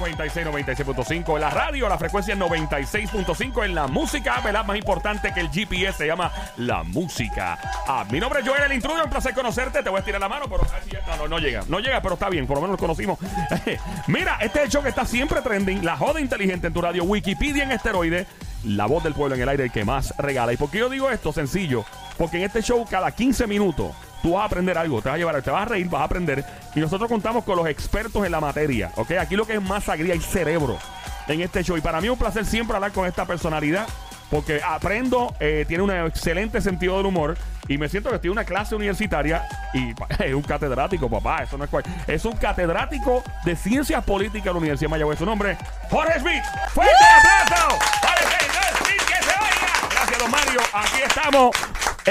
96, 0.00 0.46
96.5 0.46 1.34
en 1.34 1.40
la 1.40 1.50
radio, 1.50 1.88
la 1.88 1.98
frecuencia 1.98 2.34
es 2.34 2.40
96.5 2.40 3.64
en 3.64 3.74
la 3.74 3.86
música, 3.86 4.40
¿verdad? 4.44 4.64
Más 4.64 4.76
importante 4.76 5.32
que 5.32 5.40
el 5.40 5.50
GPS 5.50 5.98
se 5.98 6.06
llama 6.06 6.30
la 6.56 6.82
música. 6.82 7.58
Ah, 7.86 8.04
mi 8.10 8.20
nombre 8.20 8.40
es 8.40 8.48
Joel 8.48 8.62
el 8.64 8.72
intruder, 8.72 9.04
un 9.04 9.10
placer 9.10 9.34
conocerte, 9.34 9.82
te 9.82 9.88
voy 9.90 9.96
a 9.96 10.00
estirar 10.00 10.20
la 10.20 10.28
mano, 10.28 10.46
pero 10.48 10.62
ya- 10.90 11.26
no, 11.28 11.38
llega, 11.38 11.62
no 11.68 11.80
llega, 11.80 12.00
pero 12.00 12.14
está 12.14 12.28
bien, 12.28 12.46
por 12.46 12.56
lo 12.56 12.62
menos 12.62 12.74
lo 12.74 12.78
conocimos. 12.78 13.18
Mira, 14.06 14.38
este 14.40 14.68
show 14.68 14.82
que 14.82 14.88
está 14.90 15.04
siempre 15.04 15.42
trending, 15.42 15.84
la 15.84 15.96
joda 15.96 16.20
inteligente 16.20 16.68
en 16.68 16.72
tu 16.72 16.80
radio, 16.80 17.04
Wikipedia 17.04 17.64
en 17.64 17.72
esteroide, 17.72 18.26
la 18.64 18.86
voz 18.86 19.02
del 19.04 19.14
pueblo 19.14 19.34
en 19.36 19.42
el 19.42 19.48
aire, 19.48 19.64
el 19.64 19.72
que 19.72 19.84
más 19.84 20.14
regala. 20.18 20.52
¿Y 20.52 20.56
por 20.56 20.70
qué 20.70 20.78
yo 20.78 20.88
digo 20.88 21.10
esto? 21.10 21.32
Sencillo, 21.32 21.84
porque 22.16 22.38
en 22.38 22.44
este 22.44 22.62
show 22.62 22.84
cada 22.90 23.10
15 23.12 23.46
minutos 23.46 23.92
tú 24.22 24.32
vas 24.32 24.42
a 24.42 24.46
aprender 24.46 24.76
algo, 24.76 25.00
te 25.02 25.08
vas 25.08 25.16
a 25.16 25.18
llevar, 25.18 25.42
te 25.42 25.50
vas 25.50 25.62
a 25.62 25.64
reír, 25.66 25.88
vas 25.88 26.00
a 26.02 26.04
aprender. 26.04 26.44
Y 26.74 26.80
nosotros 26.80 27.08
contamos 27.08 27.44
con 27.44 27.56
los 27.56 27.68
expertos 27.68 28.24
en 28.24 28.32
la 28.32 28.40
materia, 28.40 28.90
¿ok? 28.96 29.12
Aquí 29.12 29.36
lo 29.36 29.46
que 29.46 29.54
es 29.54 29.62
más 29.62 29.84
sangría 29.84 30.14
y 30.14 30.20
cerebro 30.20 30.78
en 31.28 31.40
este 31.40 31.62
show. 31.62 31.76
Y 31.76 31.80
para 31.80 32.00
mí 32.00 32.06
es 32.06 32.12
un 32.12 32.18
placer 32.18 32.44
siempre 32.44 32.74
hablar 32.76 32.92
con 32.92 33.06
esta 33.06 33.24
personalidad, 33.24 33.86
porque 34.30 34.60
aprendo, 34.62 35.34
eh, 35.40 35.64
tiene 35.66 35.82
un 35.82 35.90
excelente 35.90 36.60
sentido 36.60 36.96
del 36.96 37.06
humor. 37.06 37.36
Y 37.66 37.76
me 37.76 37.88
siento 37.88 38.08
que 38.08 38.16
estoy 38.16 38.28
en 38.28 38.32
una 38.32 38.44
clase 38.44 38.74
universitaria 38.74 39.46
y 39.74 39.94
es 40.24 40.34
un 40.34 40.42
catedrático, 40.42 41.08
papá. 41.08 41.42
Eso 41.42 41.58
no 41.58 41.64
es 41.64 41.70
cual. 41.70 41.84
Es 42.06 42.24
un 42.24 42.36
catedrático 42.36 43.22
de 43.44 43.56
ciencias 43.56 44.02
políticas 44.04 44.46
de 44.46 44.52
la 44.52 44.58
Universidad 44.58 44.88
de 44.88 44.90
Mayagüez. 44.92 45.18
Su 45.18 45.26
nombre, 45.26 45.56
Jorge 45.90 46.20
Smith. 46.20 46.44
¡Fuerte 46.72 46.92
el 46.94 47.52
aplauso! 47.52 47.78
¡Para 48.02 48.20
el 48.20 48.26
Smith 48.76 49.02
que 49.06 49.22
se 49.22 49.30
oiga! 49.30 49.88
Gracias, 49.90 50.18
don 50.18 50.30
Mario. 50.30 50.60
Aquí 50.72 51.02
estamos 51.06 51.50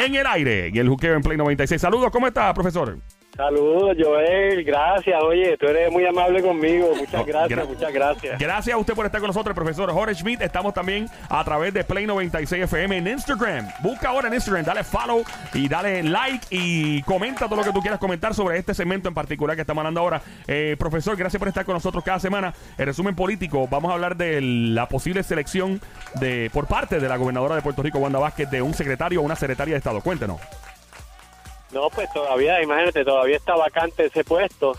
en 0.05 0.15
el 0.15 0.27
aire, 0.27 0.67
en 0.67 0.77
el 0.77 0.87
juqueo 0.87 1.15
en 1.15 1.21
Play 1.21 1.37
96. 1.37 1.81
Saludos, 1.81 2.11
¿cómo 2.11 2.27
está, 2.27 2.53
profesor? 2.53 2.97
Saludos, 3.37 3.95
Joel, 3.99 4.63
gracias. 4.63 5.21
Oye, 5.23 5.55
tú 5.57 5.67
eres 5.67 5.91
muy 5.91 6.03
amable 6.07 6.41
conmigo. 6.41 6.89
Muchas 6.97 7.23
gracias, 7.25 7.59
gra- 7.59 7.67
muchas 7.67 7.93
gracias. 7.93 8.39
Gracias 8.39 8.73
a 8.73 8.77
usted 8.79 8.95
por 8.95 9.05
estar 9.05 9.21
con 9.21 9.27
nosotros, 9.27 9.53
profesor 9.55 9.91
Jorge 9.91 10.15
Schmidt. 10.15 10.41
Estamos 10.41 10.73
también 10.73 11.07
a 11.29 11.43
través 11.43 11.71
de 11.71 11.83
Play 11.83 12.07
96 12.07 12.63
FM 12.63 12.97
en 12.97 13.07
Instagram. 13.07 13.67
Busca 13.81 14.09
ahora 14.09 14.27
en 14.27 14.33
Instagram, 14.33 14.65
dale 14.65 14.83
follow 14.83 15.23
y 15.53 15.69
dale 15.69 16.01
like 16.01 16.47
y 16.49 17.03
comenta 17.03 17.45
todo 17.45 17.57
lo 17.57 17.63
que 17.63 17.71
tú 17.71 17.79
quieras 17.81 17.99
comentar 17.99 18.33
sobre 18.33 18.57
este 18.57 18.73
segmento 18.73 19.07
en 19.07 19.13
particular 19.13 19.55
que 19.55 19.61
estamos 19.61 19.81
hablando 19.81 20.01
ahora. 20.01 20.21
Eh, 20.47 20.75
profesor, 20.79 21.15
gracias 21.15 21.37
por 21.39 21.47
estar 21.47 21.63
con 21.63 21.75
nosotros 21.75 22.03
cada 22.03 22.19
semana. 22.19 22.53
En 22.77 22.85
resumen 22.87 23.13
político, 23.15 23.67
vamos 23.69 23.91
a 23.91 23.93
hablar 23.93 24.17
de 24.17 24.41
la 24.41 24.87
posible 24.87 25.21
selección 25.21 25.79
de 26.19 26.49
por 26.51 26.65
parte 26.65 26.99
de 26.99 27.07
la 27.07 27.17
gobernadora 27.17 27.53
de 27.55 27.61
Puerto 27.61 27.83
Rico, 27.83 27.99
Wanda 27.99 28.17
Vázquez, 28.17 28.49
de 28.49 28.63
un 28.63 28.73
secretario 28.73 29.21
o 29.21 29.23
una 29.23 29.35
secretaria 29.35 29.75
de 29.75 29.77
Estado. 29.77 30.01
Cuéntenos. 30.01 30.41
No, 31.73 31.89
pues 31.89 32.11
todavía, 32.13 32.61
imagínate, 32.61 33.03
todavía 33.03 33.35
está 33.37 33.55
vacante 33.55 34.05
ese 34.05 34.23
puesto. 34.23 34.73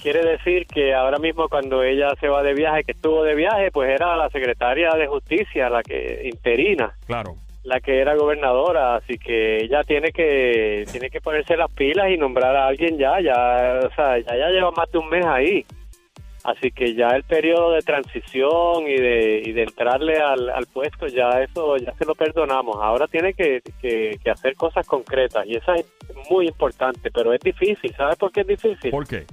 Quiere 0.00 0.24
decir 0.24 0.66
que 0.66 0.94
ahora 0.94 1.18
mismo 1.18 1.48
cuando 1.48 1.82
ella 1.82 2.12
se 2.20 2.28
va 2.28 2.42
de 2.42 2.54
viaje, 2.54 2.84
que 2.84 2.92
estuvo 2.92 3.22
de 3.22 3.34
viaje, 3.34 3.70
pues 3.70 3.90
era 3.90 4.16
la 4.16 4.28
secretaria 4.30 4.90
de 4.94 5.06
justicia, 5.06 5.68
la 5.70 5.82
que 5.82 6.28
interina, 6.32 6.92
Claro. 7.06 7.36
la 7.64 7.78
que 7.80 8.00
era 8.00 8.14
gobernadora, 8.16 8.96
así 8.96 9.16
que 9.18 9.58
ella 9.58 9.84
tiene 9.84 10.10
que 10.10 10.84
tiene 10.90 11.08
que 11.10 11.20
ponerse 11.20 11.56
las 11.56 11.70
pilas 11.70 12.10
y 12.10 12.16
nombrar 12.16 12.56
a 12.56 12.66
alguien 12.66 12.98
ya, 12.98 13.20
ya, 13.20 13.80
o 13.86 13.94
sea, 13.94 14.18
ya, 14.18 14.36
ya 14.36 14.48
lleva 14.48 14.72
más 14.72 14.90
de 14.90 14.98
un 14.98 15.08
mes 15.08 15.24
ahí. 15.24 15.64
Así 16.44 16.72
que 16.72 16.94
ya 16.94 17.08
el 17.10 17.22
periodo 17.22 17.70
de 17.72 17.82
transición 17.82 18.82
y 18.88 18.96
de, 18.96 19.42
y 19.44 19.52
de 19.52 19.62
entrarle 19.62 20.18
al, 20.20 20.50
al 20.50 20.66
puesto, 20.66 21.06
ya 21.06 21.28
eso 21.40 21.76
ya 21.76 21.94
se 21.94 22.04
lo 22.04 22.14
perdonamos. 22.16 22.76
Ahora 22.80 23.06
tiene 23.06 23.32
que, 23.32 23.62
que, 23.80 24.18
que 24.22 24.30
hacer 24.30 24.56
cosas 24.56 24.84
concretas 24.86 25.46
y 25.46 25.54
eso 25.56 25.72
es 25.74 25.86
muy 26.30 26.48
importante, 26.48 27.10
pero 27.12 27.32
es 27.32 27.40
difícil. 27.40 27.94
¿Sabes 27.96 28.16
por 28.16 28.32
qué 28.32 28.40
es 28.40 28.46
difícil? 28.48 28.90
¿Por 28.90 29.06
qué? 29.06 29.24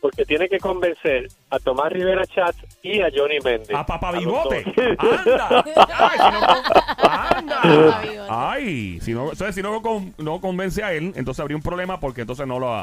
Porque 0.00 0.24
tiene 0.24 0.48
que 0.48 0.58
convencer 0.58 1.28
a 1.50 1.58
Tomás 1.60 1.92
Rivera 1.92 2.24
Chat 2.26 2.56
y 2.82 3.00
a 3.02 3.08
Johnny 3.14 3.38
Méndez. 3.44 3.70
A 3.72 3.84
Papá 3.86 4.10
Bigote. 4.12 4.64
¡Anda! 4.98 5.64
Ay, 5.98 6.18
si 6.18 6.32
no 6.32 7.08
¡Anda! 7.08 7.60
Ay, 8.28 9.00
si 9.00 9.12
no, 9.12 9.22
entonces, 9.30 9.54
si 9.54 9.62
no, 9.62 9.80
con- 9.82 10.14
no 10.18 10.40
convence 10.40 10.82
a 10.82 10.92
él, 10.92 11.12
entonces 11.14 11.40
habría 11.40 11.56
un 11.56 11.62
problema 11.62 12.00
porque 12.00 12.22
entonces 12.22 12.46
no 12.46 12.58
lo 12.58 12.74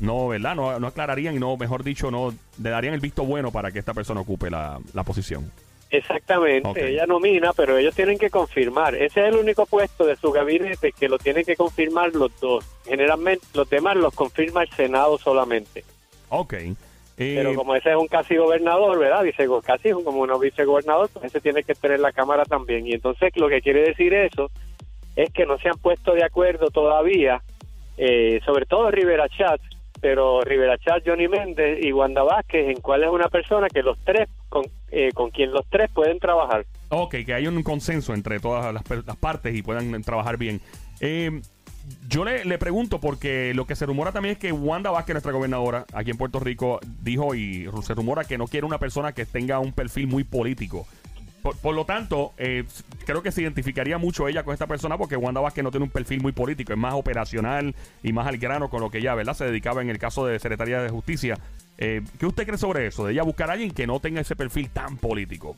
no, 0.00 0.28
¿verdad? 0.28 0.54
No, 0.54 0.78
no 0.78 0.86
aclararían 0.86 1.36
y 1.36 1.38
no, 1.38 1.56
mejor 1.56 1.84
dicho, 1.84 2.10
no 2.10 2.34
le 2.62 2.70
darían 2.70 2.94
el 2.94 3.00
visto 3.00 3.24
bueno 3.24 3.52
para 3.52 3.70
que 3.70 3.78
esta 3.78 3.94
persona 3.94 4.20
ocupe 4.20 4.50
la, 4.50 4.78
la 4.94 5.04
posición. 5.04 5.50
Exactamente, 5.90 6.88
ella 6.88 7.04
nomina, 7.04 7.52
pero 7.52 7.76
ellos 7.76 7.94
tienen 7.94 8.18
que 8.18 8.30
confirmar. 8.30 8.94
Ese 8.94 9.20
es 9.20 9.34
el 9.34 9.36
único 9.36 9.66
puesto 9.66 10.06
de 10.06 10.16
su 10.16 10.32
gabinete 10.32 10.92
que 10.92 11.06
lo 11.06 11.18
tienen 11.18 11.44
que 11.44 11.54
confirmar 11.54 12.14
los 12.14 12.32
dos. 12.40 12.64
Generalmente 12.86 13.46
los 13.52 13.68
demás 13.68 13.96
los 13.96 14.14
confirma 14.14 14.62
el 14.62 14.70
Senado 14.70 15.18
solamente. 15.18 15.84
Ok. 16.30 16.54
Eh, 16.54 16.76
Pero 17.36 17.54
como 17.54 17.76
ese 17.76 17.90
es 17.90 17.96
un 17.96 18.08
casi 18.08 18.36
gobernador, 18.36 18.98
¿verdad? 18.98 19.22
Dice 19.22 19.46
casi 19.62 19.90
como 19.90 20.22
un 20.22 20.40
vicegobernador, 20.40 21.10
pues 21.12 21.26
ese 21.26 21.42
tiene 21.42 21.62
que 21.62 21.74
tener 21.74 22.00
la 22.00 22.12
Cámara 22.12 22.46
también. 22.46 22.86
Y 22.86 22.94
entonces 22.94 23.30
lo 23.36 23.50
que 23.50 23.60
quiere 23.60 23.82
decir 23.82 24.14
eso 24.14 24.50
es 25.14 25.30
que 25.30 25.44
no 25.44 25.58
se 25.58 25.68
han 25.68 25.76
puesto 25.78 26.14
de 26.14 26.24
acuerdo 26.24 26.70
todavía, 26.70 27.42
eh, 27.98 28.40
sobre 28.46 28.64
todo 28.64 28.90
Rivera 28.90 29.28
Chat, 29.28 29.60
pero 30.02 30.40
Rivera 30.42 30.76
Chat, 30.78 31.04
Johnny 31.06 31.28
Méndez 31.28 31.78
y 31.80 31.92
Wanda 31.92 32.24
Vázquez, 32.24 32.68
en 32.68 32.82
cuál 32.82 33.04
es 33.04 33.08
una 33.08 33.28
persona 33.28 33.68
que 33.68 33.84
los 33.84 33.96
tres, 34.04 34.28
con, 34.48 34.64
eh, 34.90 35.10
con 35.14 35.30
quien 35.30 35.52
los 35.52 35.64
tres 35.70 35.88
pueden 35.94 36.18
trabajar. 36.18 36.66
Ok, 36.88 37.14
que 37.24 37.32
hay 37.32 37.46
un 37.46 37.62
consenso 37.62 38.12
entre 38.12 38.40
todas 38.40 38.74
las, 38.74 38.82
las 39.06 39.16
partes 39.16 39.54
y 39.54 39.62
puedan 39.62 40.02
trabajar 40.02 40.38
bien. 40.38 40.60
Eh, 41.00 41.40
yo 42.08 42.24
le, 42.24 42.44
le 42.44 42.58
pregunto 42.58 42.98
porque 43.00 43.52
lo 43.54 43.64
que 43.64 43.76
se 43.76 43.86
rumora 43.86 44.10
también 44.10 44.32
es 44.32 44.38
que 44.38 44.50
Wanda 44.50 44.90
Vázquez, 44.90 45.14
nuestra 45.14 45.32
gobernadora 45.32 45.86
aquí 45.94 46.10
en 46.10 46.18
Puerto 46.18 46.40
Rico, 46.40 46.80
dijo 47.00 47.36
y 47.36 47.68
se 47.82 47.94
rumora 47.94 48.24
que 48.24 48.38
no 48.38 48.48
quiere 48.48 48.66
una 48.66 48.78
persona 48.78 49.12
que 49.12 49.24
tenga 49.24 49.60
un 49.60 49.72
perfil 49.72 50.08
muy 50.08 50.24
político. 50.24 50.84
Por, 51.42 51.56
por 51.60 51.74
lo 51.74 51.84
tanto, 51.84 52.32
eh, 52.38 52.64
creo 53.04 53.22
que 53.22 53.32
se 53.32 53.42
identificaría 53.42 53.98
mucho 53.98 54.28
ella 54.28 54.44
con 54.44 54.52
esta 54.52 54.66
persona 54.66 54.96
porque 54.96 55.16
Wanda 55.16 55.40
Vázquez 55.40 55.64
no 55.64 55.70
tiene 55.70 55.84
un 55.84 55.90
perfil 55.90 56.22
muy 56.22 56.32
político, 56.32 56.72
es 56.72 56.78
más 56.78 56.94
operacional 56.94 57.74
y 58.02 58.12
más 58.12 58.26
al 58.26 58.38
grano 58.38 58.70
con 58.70 58.80
lo 58.80 58.90
que 58.90 58.98
ella, 58.98 59.14
¿verdad? 59.14 59.34
Se 59.34 59.44
dedicaba 59.44 59.82
en 59.82 59.90
el 59.90 59.98
caso 59.98 60.24
de 60.24 60.38
Secretaría 60.38 60.80
de 60.80 60.88
Justicia. 60.88 61.36
Eh, 61.78 62.02
¿Qué 62.18 62.26
usted 62.26 62.46
cree 62.46 62.58
sobre 62.58 62.86
eso? 62.86 63.06
De 63.06 63.12
ella 63.12 63.24
buscar 63.24 63.50
a 63.50 63.54
alguien 63.54 63.72
que 63.72 63.86
no 63.86 63.98
tenga 63.98 64.20
ese 64.20 64.36
perfil 64.36 64.70
tan 64.70 64.98
político. 64.98 65.56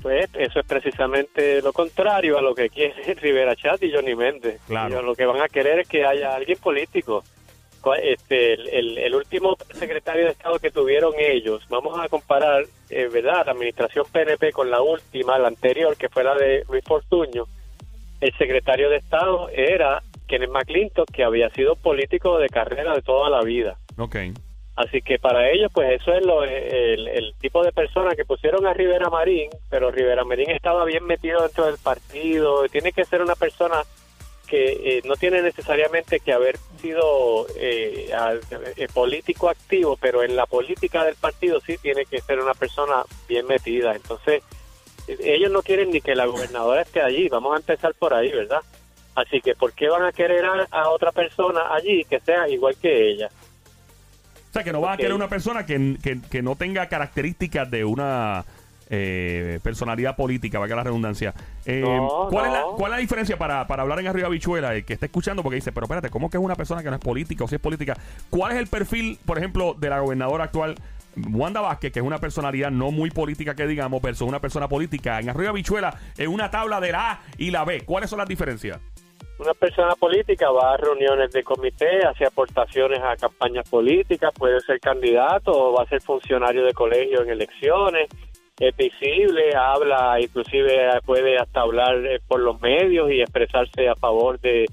Pues 0.00 0.28
eso 0.34 0.60
es 0.60 0.66
precisamente 0.66 1.60
lo 1.62 1.72
contrario 1.72 2.38
a 2.38 2.42
lo 2.42 2.54
que 2.54 2.68
quiere 2.70 3.14
Rivera 3.20 3.56
Chat 3.56 3.82
y 3.82 3.92
Johnny 3.92 4.14
Méndez. 4.14 4.60
Claro. 4.66 4.94
Ellos 4.94 5.04
lo 5.04 5.14
que 5.14 5.26
van 5.26 5.42
a 5.42 5.48
querer 5.48 5.80
es 5.80 5.88
que 5.88 6.04
haya 6.06 6.34
alguien 6.34 6.58
político. 6.58 7.24
Este, 7.94 8.54
el, 8.54 8.68
el- 8.68 8.98
el 8.98 9.14
último 9.14 9.56
secretario 9.72 10.24
de 10.24 10.30
Estado 10.32 10.58
que 10.58 10.70
tuvieron 10.70 11.12
ellos, 11.18 11.62
vamos 11.68 11.98
a 11.98 12.08
comparar, 12.08 12.64
eh, 12.90 13.08
¿verdad?, 13.12 13.46
la 13.46 13.52
administración 13.52 14.04
PNP 14.10 14.52
con 14.52 14.70
la 14.70 14.82
última, 14.82 15.38
la 15.38 15.48
anterior, 15.48 15.96
que 15.96 16.08
fue 16.08 16.24
la 16.24 16.34
de 16.34 16.64
Luis 16.68 16.84
Fortuño. 16.84 17.44
El 18.20 18.32
secretario 18.38 18.88
de 18.90 18.96
Estado 18.96 19.48
era 19.50 20.02
Kenneth 20.26 20.50
McClintock, 20.50 21.10
que 21.10 21.22
había 21.24 21.50
sido 21.50 21.76
político 21.76 22.38
de 22.38 22.48
carrera 22.48 22.94
de 22.94 23.02
toda 23.02 23.28
la 23.30 23.42
vida. 23.42 23.76
Ok. 23.98 24.16
Así 24.74 25.00
que 25.00 25.18
para 25.18 25.48
ellos, 25.50 25.70
pues 25.72 26.00
eso 26.00 26.12
es 26.12 26.24
lo, 26.26 26.44
el, 26.44 27.08
el 27.08 27.32
tipo 27.40 27.62
de 27.64 27.72
persona 27.72 28.14
que 28.14 28.26
pusieron 28.26 28.66
a 28.66 28.74
Rivera 28.74 29.08
Marín, 29.08 29.48
pero 29.70 29.90
Rivera 29.90 30.22
Marín 30.24 30.50
estaba 30.50 30.84
bien 30.84 31.04
metido 31.06 31.40
dentro 31.42 31.64
del 31.66 31.78
partido. 31.78 32.66
Tiene 32.68 32.92
que 32.92 33.04
ser 33.06 33.22
una 33.22 33.34
persona 33.36 33.76
que 34.46 34.98
eh, 34.98 35.02
no 35.06 35.14
tiene 35.16 35.40
necesariamente 35.42 36.20
que 36.20 36.32
haber 36.32 36.56
sido 36.86 37.46
eh, 37.56 38.10
eh, 38.76 38.88
político 38.92 39.48
activo, 39.48 39.96
pero 39.96 40.22
en 40.22 40.36
la 40.36 40.46
política 40.46 41.04
del 41.04 41.16
partido 41.16 41.60
sí 41.60 41.76
tiene 41.78 42.04
que 42.04 42.20
ser 42.20 42.38
una 42.40 42.54
persona 42.54 43.02
bien 43.28 43.46
metida. 43.46 43.94
Entonces, 43.94 44.42
ellos 45.08 45.50
no 45.50 45.62
quieren 45.62 45.90
ni 45.90 46.00
que 46.00 46.14
la 46.14 46.26
gobernadora 46.26 46.82
esté 46.82 47.00
allí. 47.02 47.28
Vamos 47.28 47.54
a 47.54 47.58
empezar 47.58 47.94
por 47.94 48.14
ahí, 48.14 48.30
¿verdad? 48.30 48.60
Así 49.14 49.40
que, 49.40 49.54
¿por 49.54 49.72
qué 49.72 49.88
van 49.88 50.04
a 50.04 50.12
querer 50.12 50.44
a, 50.44 50.66
a 50.70 50.90
otra 50.90 51.10
persona 51.12 51.72
allí 51.74 52.04
que 52.04 52.20
sea 52.20 52.48
igual 52.48 52.76
que 52.80 53.10
ella? 53.10 53.28
O 54.50 54.52
sea, 54.52 54.62
que 54.64 54.72
no 54.72 54.80
vas 54.80 54.94
a 54.94 54.96
querer 54.96 55.12
una 55.14 55.28
persona 55.28 55.66
que, 55.66 55.96
que- 56.02 56.20
que 56.30 56.42
no 56.42 56.56
tenga 56.56 56.88
características 56.88 57.70
de 57.70 57.84
una 57.84 58.44
eh, 58.88 59.60
personalidad 59.62 60.16
política, 60.16 60.58
valga 60.58 60.76
la 60.76 60.84
redundancia. 60.84 61.34
Eh, 61.64 61.80
No, 61.82 62.28
¿cuál, 62.30 62.46
Es 62.46 62.52
la. 62.52 62.62
¿Cuál 62.76 62.92
es 62.92 62.96
la 62.96 63.00
diferencia 63.00 63.36
para, 63.36 63.66
para 63.66 63.82
hablar 63.82 64.00
en 64.00 64.06
arriba 64.06 64.28
bichuela? 64.28 64.74
El 64.74 64.84
que 64.84 64.94
está 64.94 65.06
escuchando, 65.06 65.42
porque 65.42 65.56
dice, 65.56 65.72
pero 65.72 65.84
espérate, 65.84 66.10
¿cómo 66.10 66.30
que 66.30 66.36
es 66.36 66.42
una 66.42 66.54
persona 66.54 66.82
que 66.82 66.90
no 66.90 66.96
es 66.96 67.02
política 67.02 67.44
o 67.44 67.48
si 67.48 67.56
es 67.56 67.60
política? 67.60 67.96
¿Cuál 68.30 68.52
es 68.52 68.58
el 68.58 68.66
perfil, 68.66 69.18
por 69.24 69.38
ejemplo, 69.38 69.74
de 69.74 69.90
la 69.90 70.00
gobernadora 70.00 70.44
actual? 70.44 70.76
Wanda 71.16 71.62
Vázquez, 71.62 71.92
que 71.92 72.00
es 72.00 72.04
una 72.04 72.18
personalidad 72.18 72.70
no 72.70 72.90
muy 72.90 73.10
política 73.10 73.54
que 73.54 73.66
digamos, 73.66 74.02
versus 74.02 74.28
una 74.28 74.40
persona 74.40 74.68
política. 74.68 75.18
En 75.18 75.30
Arriba 75.30 75.52
Bichuela, 75.52 75.98
en 76.18 76.28
una 76.28 76.50
tabla 76.50 76.80
de 76.80 76.92
la 76.92 77.12
A 77.12 77.20
y 77.38 77.50
la 77.50 77.64
B. 77.64 77.82
¿Cuáles 77.84 78.10
son 78.10 78.18
las 78.18 78.28
diferencias? 78.28 78.78
Una 79.38 79.52
persona 79.52 79.94
política 79.96 80.50
va 80.50 80.72
a 80.72 80.76
reuniones 80.78 81.30
de 81.30 81.42
comité, 81.42 82.06
hace 82.06 82.24
aportaciones 82.24 83.00
a 83.02 83.16
campañas 83.16 83.68
políticas, 83.68 84.32
puede 84.34 84.60
ser 84.60 84.80
candidato 84.80 85.52
o 85.52 85.74
va 85.74 85.82
a 85.82 85.86
ser 85.86 86.00
funcionario 86.00 86.64
de 86.64 86.72
colegio 86.72 87.22
en 87.22 87.28
elecciones, 87.28 88.08
es 88.58 88.76
visible, 88.76 89.54
habla, 89.54 90.18
inclusive 90.20 91.00
puede 91.04 91.38
hasta 91.38 91.60
hablar 91.60 92.04
eh, 92.06 92.20
por 92.26 92.40
los 92.40 92.60
medios 92.60 93.10
y 93.10 93.20
expresarse 93.20 93.88
a 93.88 93.94
favor 93.96 94.40
de, 94.40 94.66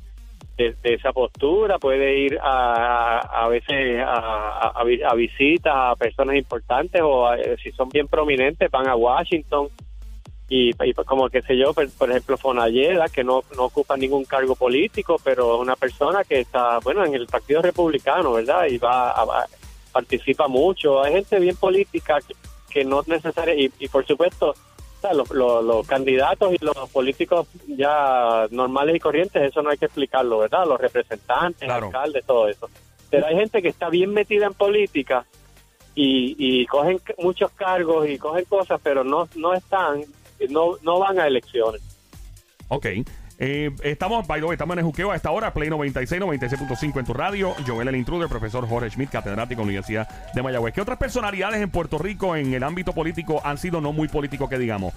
de, 0.57 0.75
esa 0.83 1.11
postura, 1.11 1.79
puede 1.79 2.17
ir 2.19 2.39
a, 2.41 3.19
a 3.19 3.47
veces 3.49 3.99
a, 4.05 4.73
a, 4.75 5.13
visitas 5.15 5.73
a 5.75 5.95
personas 5.95 6.35
importantes 6.35 7.01
o 7.03 7.27
si 7.61 7.71
son 7.71 7.89
bien 7.89 8.07
prominentes 8.07 8.69
van 8.71 8.87
a 8.87 8.95
Washington 8.95 9.67
y, 10.49 10.71
como 10.93 11.29
que 11.29 11.41
sé 11.41 11.57
yo, 11.57 11.73
por, 11.73 12.09
ejemplo 12.09 12.37
Fonalleda 12.37 13.07
que 13.09 13.23
no, 13.23 13.41
no 13.55 13.65
ocupa 13.65 13.97
ningún 13.97 14.23
cargo 14.25 14.55
político, 14.55 15.15
pero 15.23 15.55
es 15.55 15.61
una 15.61 15.75
persona 15.75 16.23
que 16.23 16.41
está, 16.41 16.79
bueno, 16.79 17.03
en 17.05 17.15
el 17.15 17.25
Partido 17.25 17.61
Republicano, 17.61 18.33
¿verdad? 18.33 18.67
Y 18.69 18.77
va, 18.77 19.09
a, 19.11 19.47
participa 19.91 20.47
mucho, 20.47 21.01
hay 21.03 21.13
gente 21.13 21.39
bien 21.39 21.55
política 21.55 22.19
que, 22.73 22.83
no 22.85 23.01
es 23.01 23.07
necesaria 23.07 23.55
y, 23.55 23.71
y 23.79 23.87
por 23.87 24.05
supuesto 24.05 24.53
los, 25.11 25.29
los, 25.31 25.85
candidatos 25.85 26.53
y 26.53 26.63
los 26.63 26.89
políticos 26.91 27.47
ya 27.67 28.47
normales 28.51 28.95
y 28.95 28.99
corrientes, 28.99 29.41
eso 29.41 29.61
no 29.61 29.69
hay 29.69 29.77
que 29.77 29.85
explicarlo, 29.85 30.39
¿verdad? 30.39 30.65
Los 30.65 30.79
representantes, 30.79 31.69
alcaldes, 31.69 32.25
todo 32.25 32.47
eso. 32.47 32.69
Pero 33.09 33.27
hay 33.27 33.35
gente 33.35 33.61
que 33.61 33.67
está 33.67 33.89
bien 33.89 34.13
metida 34.13 34.45
en 34.45 34.53
política 34.53 35.25
y, 35.93 36.35
y 36.37 36.65
cogen 36.67 36.99
muchos 37.17 37.51
cargos 37.51 38.07
y 38.07 38.17
cogen 38.17 38.45
cosas, 38.45 38.79
pero 38.81 39.03
no, 39.03 39.27
no 39.35 39.53
están, 39.53 40.01
no, 40.49 40.77
no 40.81 40.99
van 40.99 41.19
a 41.19 41.27
elecciones. 41.27 41.81
Ok. 42.69 42.87
Eh, 43.39 43.71
estamos, 43.83 44.27
by 44.27 44.39
the 44.39 44.45
way, 44.45 44.53
estamos 44.53 44.73
en 44.75 44.79
el 44.79 44.85
juqueo 44.85 45.11
a 45.11 45.15
esta 45.15 45.31
hora, 45.31 45.53
Play 45.53 45.69
96, 45.69 46.21
96.5 46.21 46.99
en 46.99 47.05
tu 47.05 47.13
radio. 47.13 47.53
Joel 47.65 47.87
el 47.87 47.95
Intruder, 47.95 48.29
profesor 48.29 48.67
Jorge 48.67 48.89
Schmidt, 48.89 49.09
catedrático 49.09 49.61
en 49.61 49.67
la 49.67 49.71
Universidad 49.71 50.31
de 50.33 50.43
Mayagüez. 50.43 50.73
¿Qué 50.73 50.81
otras 50.81 50.97
personalidades 50.97 51.61
en 51.61 51.69
Puerto 51.69 51.97
Rico 51.97 52.35
en 52.35 52.53
el 52.53 52.63
ámbito 52.63 52.93
político 52.93 53.41
han 53.43 53.57
sido 53.57 53.81
no 53.81 53.91
muy 53.91 54.07
políticos 54.07 54.49
que 54.49 54.57
digamos? 54.57 54.93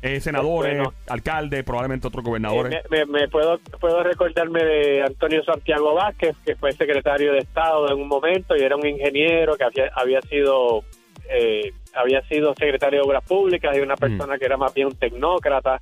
Eh, 0.00 0.20
senadores, 0.20 0.86
alcaldes, 1.08 1.64
probablemente 1.64 2.06
otros 2.06 2.24
gobernadores. 2.24 2.72
Eh, 2.72 3.04
me, 3.06 3.28
puedo, 3.28 3.58
puedo 3.80 4.04
recordarme 4.04 4.62
de 4.62 5.02
Antonio 5.02 5.42
Santiago 5.42 5.94
Vázquez, 5.94 6.36
que 6.44 6.54
fue 6.54 6.70
secretario 6.72 7.32
de 7.32 7.38
Estado 7.38 7.90
en 7.90 8.00
un 8.00 8.06
momento 8.06 8.56
y 8.56 8.62
era 8.62 8.76
un 8.76 8.86
ingeniero 8.86 9.56
que 9.56 9.64
había, 9.64 9.90
había 9.96 10.22
sido 10.22 10.84
eh, 11.28 11.72
había 11.94 12.22
sido 12.22 12.54
secretario 12.54 13.00
de 13.00 13.06
Obras 13.06 13.24
Públicas 13.24 13.76
y 13.76 13.80
una 13.80 13.94
mm. 13.94 13.98
persona 13.98 14.38
que 14.38 14.44
era 14.44 14.56
más 14.56 14.72
bien 14.74 14.88
un 14.88 14.96
tecnócrata. 14.96 15.80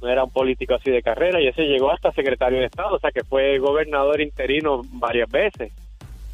No 0.00 0.08
era 0.08 0.24
un 0.24 0.30
político 0.30 0.74
así 0.74 0.90
de 0.90 1.02
carrera 1.02 1.40
y 1.40 1.48
ese 1.48 1.62
llegó 1.62 1.90
hasta 1.90 2.12
secretario 2.12 2.60
de 2.60 2.66
Estado, 2.66 2.94
o 2.94 2.98
sea 2.98 3.10
que 3.10 3.24
fue 3.24 3.58
gobernador 3.58 4.20
interino 4.20 4.82
varias 4.92 5.30
veces. 5.30 5.72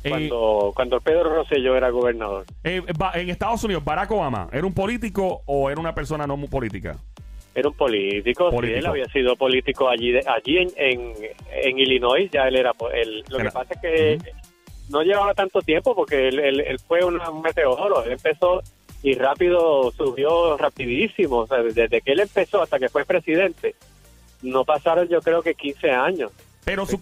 Eh, 0.02 0.10
cuando, 0.10 0.72
cuando 0.74 1.00
Pedro 1.00 1.34
Rosselló 1.34 1.76
era 1.76 1.88
gobernador. 1.88 2.44
Eh, 2.62 2.82
en 3.14 3.30
Estados 3.30 3.64
Unidos, 3.64 3.82
Barack 3.82 4.10
Obama, 4.10 4.48
¿era 4.52 4.66
un 4.66 4.74
político 4.74 5.42
o 5.46 5.70
era 5.70 5.80
una 5.80 5.94
persona 5.94 6.26
no 6.26 6.36
muy 6.36 6.48
política? 6.48 6.96
Era 7.54 7.68
un 7.68 7.74
político, 7.74 8.50
él 8.62 8.84
había 8.84 9.06
sido 9.06 9.36
político 9.36 9.88
allí 9.88 10.12
allí 10.26 10.58
en, 10.58 11.14
en, 11.52 11.78
Illinois, 11.78 12.28
ya 12.30 12.48
él 12.48 12.56
era... 12.56 12.72
lo 13.28 13.38
que 13.38 13.50
pasa 13.50 13.74
es 13.74 13.80
que 13.80 14.18
no 14.90 15.02
llevaba 15.02 15.34
tanto 15.34 15.60
tiempo 15.60 15.94
porque 15.94 16.28
él, 16.28 16.40
él, 16.40 16.78
fue 16.80 17.04
un 17.04 17.18
meteoro. 17.42 18.04
Él 18.04 18.12
empezó 18.12 18.60
y 19.04 19.14
rápido 19.14 19.92
subió 19.92 20.56
rapidísimo. 20.56 21.40
O 21.40 21.46
sea, 21.46 21.62
desde 21.62 22.00
que 22.00 22.12
él 22.12 22.20
empezó 22.20 22.62
hasta 22.62 22.78
que 22.78 22.88
fue 22.88 23.04
presidente, 23.04 23.76
no 24.42 24.64
pasaron 24.64 25.06
yo 25.08 25.20
creo 25.20 25.42
que 25.42 25.54
15 25.54 25.90
años. 25.90 26.32
Pero 26.64 26.86
su, 26.86 26.98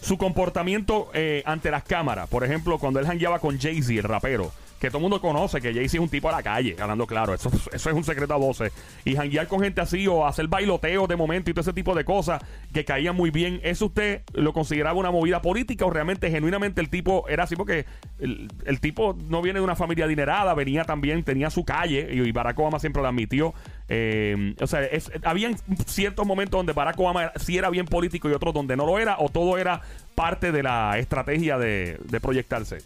su 0.00 0.18
comportamiento 0.18 1.08
eh, 1.14 1.44
ante 1.46 1.70
las 1.70 1.84
cámaras, 1.84 2.28
por 2.28 2.42
ejemplo, 2.42 2.78
cuando 2.80 2.98
él 2.98 3.06
jangueaba 3.06 3.38
con 3.38 3.60
Jay-Z, 3.60 3.92
el 3.92 4.02
rapero, 4.02 4.50
que 4.80 4.88
todo 4.88 4.98
el 4.98 5.02
mundo 5.02 5.20
conoce 5.20 5.60
que 5.60 5.72
Jay-Z 5.72 5.96
es 5.96 6.00
un 6.00 6.08
tipo 6.08 6.28
a 6.28 6.32
la 6.32 6.42
calle, 6.42 6.76
hablando 6.78 7.06
claro, 7.06 7.34
eso, 7.34 7.50
eso 7.72 7.90
es 7.90 7.96
un 7.96 8.04
secreto 8.04 8.34
a 8.34 8.36
voces. 8.36 8.72
Y 9.04 9.14
janguear 9.14 9.46
con 9.48 9.60
gente 9.60 9.80
así 9.80 10.06
o 10.06 10.26
hacer 10.26 10.48
bailoteos 10.48 11.08
de 11.08 11.16
momento 11.16 11.50
y 11.50 11.54
todo 11.54 11.62
ese 11.62 11.72
tipo 11.72 11.94
de 11.94 12.04
cosas 12.04 12.42
que 12.72 12.84
caían 12.84 13.16
muy 13.16 13.30
bien, 13.30 13.60
¿eso 13.62 13.86
usted 13.86 14.22
lo 14.32 14.52
consideraba 14.52 14.98
una 14.98 15.10
movida 15.10 15.40
política 15.40 15.86
o 15.86 15.90
realmente, 15.90 16.30
genuinamente 16.30 16.80
el 16.80 16.90
tipo 16.90 17.26
era 17.28 17.44
así? 17.44 17.56
Porque 17.56 17.86
el, 18.18 18.80
tipo 18.80 19.16
no 19.28 19.42
viene 19.42 19.60
de 19.60 19.64
una 19.64 19.76
familia 19.76 20.04
adinerada, 20.04 20.54
venía 20.54 20.84
también, 20.84 21.24
tenía 21.24 21.50
su 21.50 21.64
calle 21.64 22.08
y, 22.12 22.32
Barack 22.32 22.58
Obama 22.58 22.78
siempre 22.78 23.00
lo 23.00 23.08
admitió. 23.08 23.54
Eh, 23.88 24.54
o 24.60 24.66
sea, 24.66 24.84
es, 24.84 25.10
habían 25.24 25.56
ciertos 25.86 26.26
momentos 26.26 26.58
donde 26.58 26.72
Barack 26.72 26.98
Obama 27.00 27.32
sí 27.36 27.56
era 27.56 27.70
bien 27.70 27.86
político 27.86 28.28
y 28.28 28.32
otros 28.32 28.52
donde 28.52 28.76
no 28.76 28.84
lo 28.84 28.98
era, 28.98 29.16
o 29.18 29.30
todo 29.30 29.56
era 29.56 29.80
parte 30.14 30.52
de 30.52 30.62
la 30.62 30.98
estrategia 30.98 31.56
de 31.56 32.20
proyectarse. 32.20 32.78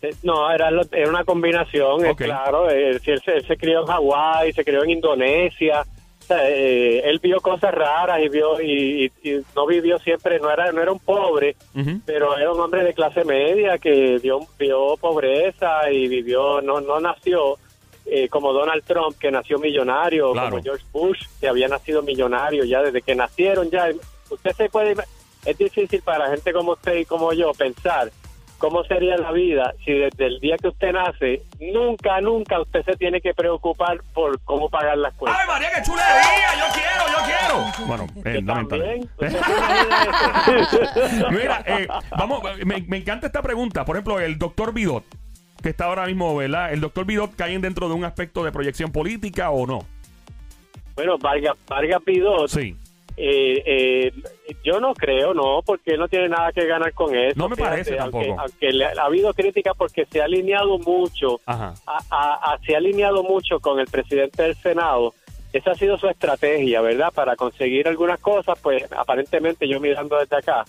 Eh, 0.00 0.14
no, 0.22 0.50
era, 0.50 0.70
era 0.92 1.08
una 1.08 1.24
combinación, 1.24 2.06
es 2.06 2.16
claro. 2.16 2.70
Eh, 2.70 3.00
él, 3.04 3.22
se, 3.22 3.56
crió 3.56 3.80
en 3.80 3.86
Hawái, 3.86 4.52
se 4.52 4.64
crió 4.64 4.84
en 4.84 4.90
Indonesia. 4.90 5.84
Eh, 6.30 7.02
él 7.04 7.20
vio 7.22 7.40
cosas 7.40 7.72
raras 7.72 8.20
y 8.22 8.28
vio 8.28 8.60
y, 8.60 9.10
no 9.56 9.66
vivió 9.66 9.98
siempre, 9.98 10.38
no 10.38 10.50
era 10.50 10.70
no 10.72 10.82
era 10.82 10.92
un 10.92 10.98
pobre, 10.98 11.56
pero 12.04 12.36
era 12.36 12.52
un 12.52 12.60
hombre 12.60 12.84
de 12.84 12.92
clase 12.92 13.24
media 13.24 13.78
que 13.78 14.18
vio, 14.22 14.40
vio 14.58 14.96
pobreza 14.98 15.90
y 15.90 16.06
vivió, 16.06 16.60
no, 16.60 16.82
no 16.82 17.00
nació 17.00 17.56
como 18.30 18.52
Donald 18.52 18.84
Trump, 18.84 19.16
que 19.18 19.30
nació 19.30 19.58
millonario, 19.58 20.34
como 20.34 20.62
George 20.62 20.84
Bush, 20.92 21.26
que 21.40 21.48
había 21.48 21.68
nacido 21.68 22.02
millonario 22.02 22.64
ya 22.64 22.82
desde 22.82 23.00
que 23.00 23.14
nacieron. 23.14 23.70
ya 23.70 23.88
Usted 24.28 24.52
se 24.52 24.68
puede, 24.68 24.96
es 25.46 25.56
difícil 25.56 26.02
para 26.02 26.28
gente 26.28 26.52
como 26.52 26.72
usted 26.72 26.96
y 26.96 27.04
como 27.06 27.32
yo 27.32 27.52
pensar 27.52 28.10
¿Cómo 28.58 28.82
sería 28.84 29.16
la 29.16 29.30
vida 29.30 29.72
si 29.84 29.92
desde 29.92 30.26
el 30.26 30.40
día 30.40 30.56
que 30.60 30.66
usted 30.68 30.92
nace, 30.92 31.44
nunca, 31.60 32.20
nunca 32.20 32.60
usted 32.60 32.84
se 32.84 32.96
tiene 32.96 33.20
que 33.20 33.32
preocupar 33.32 34.00
por 34.12 34.40
cómo 34.40 34.68
pagar 34.68 34.98
las 34.98 35.14
cuentas? 35.14 35.40
¡Ay, 35.40 35.46
María, 35.48 35.68
qué 35.76 35.82
chulería! 35.82 36.56
¡Yo 36.58 36.64
quiero, 36.74 37.06
yo 37.12 37.18
quiero! 37.24 37.62
Bueno, 37.86 38.08
eh, 38.24 38.42
lamentable. 38.42 39.06
Mira, 41.30 41.62
eh, 41.66 41.86
vamos, 42.10 42.42
me, 42.64 42.82
me, 42.82 42.96
encanta 42.96 43.28
esta 43.28 43.42
pregunta. 43.42 43.84
Por 43.84 43.94
ejemplo, 43.94 44.18
el 44.18 44.38
doctor 44.38 44.74
Bidot, 44.74 45.04
que 45.62 45.68
está 45.68 45.84
ahora 45.84 46.06
mismo, 46.06 46.34
¿verdad? 46.34 46.72
¿El 46.72 46.80
doctor 46.80 47.06
Bidot 47.06 47.36
cae 47.36 47.56
dentro 47.60 47.88
de 47.88 47.94
un 47.94 48.04
aspecto 48.04 48.42
de 48.42 48.50
proyección 48.50 48.90
política 48.90 49.50
o 49.50 49.68
no? 49.68 49.86
Bueno, 50.96 51.16
Vargas, 51.16 51.54
Vargas 51.68 52.04
Bidot 52.04 52.48
sí. 52.48 52.76
Eh, 53.20 53.62
eh, 53.66 54.12
yo 54.62 54.78
no 54.78 54.94
creo, 54.94 55.34
no, 55.34 55.60
porque 55.66 55.96
no 55.96 56.06
tiene 56.06 56.28
nada 56.28 56.52
que 56.52 56.64
ganar 56.66 56.92
con 56.92 57.16
eso. 57.16 57.36
No 57.36 57.48
me 57.48 57.56
parece 57.56 57.96
tampoco. 57.96 58.36
Aunque, 58.38 58.70
ha 58.84 59.02
habido 59.02 59.34
crítica 59.34 59.74
porque 59.74 60.06
se 60.06 60.20
ha 60.20 60.24
alineado 60.26 60.78
mucho, 60.78 61.40
se 62.64 62.74
ha 62.74 62.78
alineado 62.78 63.24
mucho 63.24 63.58
con 63.58 63.80
el 63.80 63.86
presidente 63.88 64.44
del 64.44 64.54
Senado. 64.54 65.14
Esa 65.52 65.72
ha 65.72 65.74
sido 65.74 65.98
su 65.98 66.06
estrategia, 66.08 66.80
¿verdad? 66.80 67.12
Para 67.12 67.34
conseguir 67.34 67.88
algunas 67.88 68.20
cosas, 68.20 68.56
pues 68.62 68.84
aparentemente 68.92 69.66
yo 69.66 69.80
mirando 69.80 70.16
desde 70.16 70.36
acá, 70.36 70.64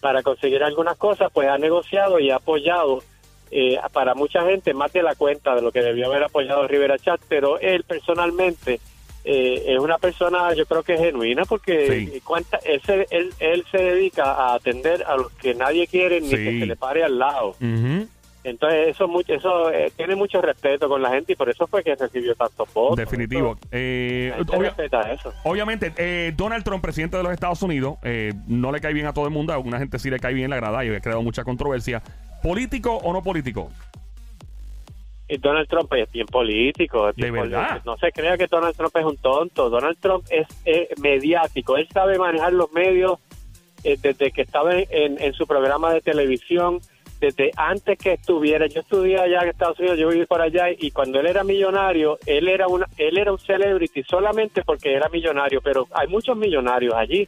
para 0.00 0.22
conseguir 0.22 0.62
algunas 0.62 0.96
cosas, 0.96 1.30
pues 1.34 1.48
ha 1.48 1.58
negociado 1.58 2.18
y 2.18 2.30
ha 2.30 2.36
apoyado 2.36 3.02
eh, 3.50 3.76
para 3.92 4.14
mucha 4.14 4.42
gente 4.44 4.72
más 4.72 4.90
de 4.94 5.02
la 5.02 5.14
cuenta 5.16 5.54
de 5.54 5.60
lo 5.60 5.70
que 5.70 5.82
debió 5.82 6.06
haber 6.06 6.22
apoyado 6.22 6.66
Rivera 6.66 6.98
Chat, 6.98 7.20
pero 7.28 7.58
él 7.58 7.84
personalmente 7.84 8.80
eh, 9.24 9.64
es 9.66 9.78
una 9.78 9.98
persona 9.98 10.54
yo 10.54 10.64
creo 10.64 10.82
que 10.82 10.96
genuina 10.96 11.44
porque 11.44 12.20
cuenta, 12.24 12.58
él, 12.64 12.80
se, 12.84 13.06
él, 13.10 13.30
él, 13.38 13.64
se 13.70 13.78
dedica 13.78 14.32
a 14.32 14.54
atender 14.54 15.04
a 15.04 15.16
los 15.16 15.30
que 15.32 15.54
nadie 15.54 15.86
quiere 15.86 16.20
ni 16.20 16.30
que 16.30 16.36
se 16.36 16.66
le 16.66 16.76
pare 16.76 17.04
al 17.04 17.18
lado. 17.18 17.54
Entonces 18.42 18.88
eso 18.88 19.06
eso 19.28 19.70
eh, 19.70 19.92
tiene 19.94 20.16
mucho 20.16 20.40
respeto 20.40 20.88
con 20.88 21.02
la 21.02 21.10
gente 21.10 21.34
y 21.34 21.36
por 21.36 21.50
eso 21.50 21.66
fue 21.66 21.84
que 21.84 21.94
recibió 21.94 22.34
tantos 22.34 22.72
votos. 22.72 22.96
Definitivo. 22.96 23.58
Eh, 23.70 24.32
eso. 25.12 25.34
Obviamente, 25.44 26.32
Donald 26.34 26.64
Trump, 26.64 26.82
presidente 26.82 27.18
de 27.18 27.22
los 27.22 27.32
Estados 27.32 27.62
Unidos, 27.62 27.98
no 28.46 28.72
le 28.72 28.80
cae 28.80 28.94
bien 28.94 29.06
a 29.06 29.12
todo 29.12 29.26
el 29.26 29.32
mundo, 29.32 29.52
a 29.52 29.56
alguna 29.56 29.78
gente 29.78 29.98
sí 29.98 30.08
le 30.08 30.18
cae 30.18 30.32
bien 30.32 30.48
la 30.48 30.56
grada 30.56 30.82
y 30.84 30.88
ha 30.88 31.00
creado 31.00 31.22
mucha 31.22 31.44
controversia. 31.44 32.02
¿Político 32.42 32.96
o 32.96 33.12
no 33.12 33.22
político? 33.22 33.70
Donald 35.38 35.68
Trump 35.68 35.92
es 35.94 36.10
bien 36.10 36.26
político. 36.26 37.12
¿De 37.12 37.30
verdad? 37.30 37.82
No 37.84 37.96
se 37.96 38.10
crea 38.12 38.36
que 38.36 38.46
Donald 38.46 38.76
Trump 38.76 38.96
es 38.96 39.04
un 39.04 39.16
tonto. 39.16 39.70
Donald 39.70 39.98
Trump 40.00 40.24
es 40.30 40.46
mediático. 41.00 41.76
Él 41.76 41.88
sabe 41.92 42.18
manejar 42.18 42.52
los 42.52 42.72
medios 42.72 43.18
eh, 43.82 43.96
desde 44.00 44.30
que 44.30 44.42
estaba 44.42 44.74
en, 44.74 45.20
en, 45.22 45.32
su 45.32 45.46
programa 45.46 45.92
de 45.94 46.02
televisión, 46.02 46.80
desde 47.18 47.50
antes 47.56 47.96
que 47.96 48.12
estuviera. 48.12 48.66
Yo 48.66 48.80
estudié 48.80 49.18
allá 49.18 49.40
en 49.42 49.48
Estados 49.48 49.78
Unidos, 49.78 49.98
yo 49.98 50.08
viví 50.08 50.26
por 50.26 50.42
allá 50.42 50.66
y 50.70 50.90
cuando 50.90 51.18
él 51.18 51.26
era 51.26 51.44
millonario, 51.44 52.18
él 52.26 52.48
era, 52.48 52.68
una, 52.68 52.86
él 52.98 53.16
era 53.16 53.32
un 53.32 53.38
celebrity 53.38 54.02
solamente 54.02 54.62
porque 54.64 54.92
era 54.92 55.08
millonario, 55.08 55.62
pero 55.62 55.86
hay 55.92 56.08
muchos 56.08 56.36
millonarios 56.36 56.94
allí. 56.94 57.26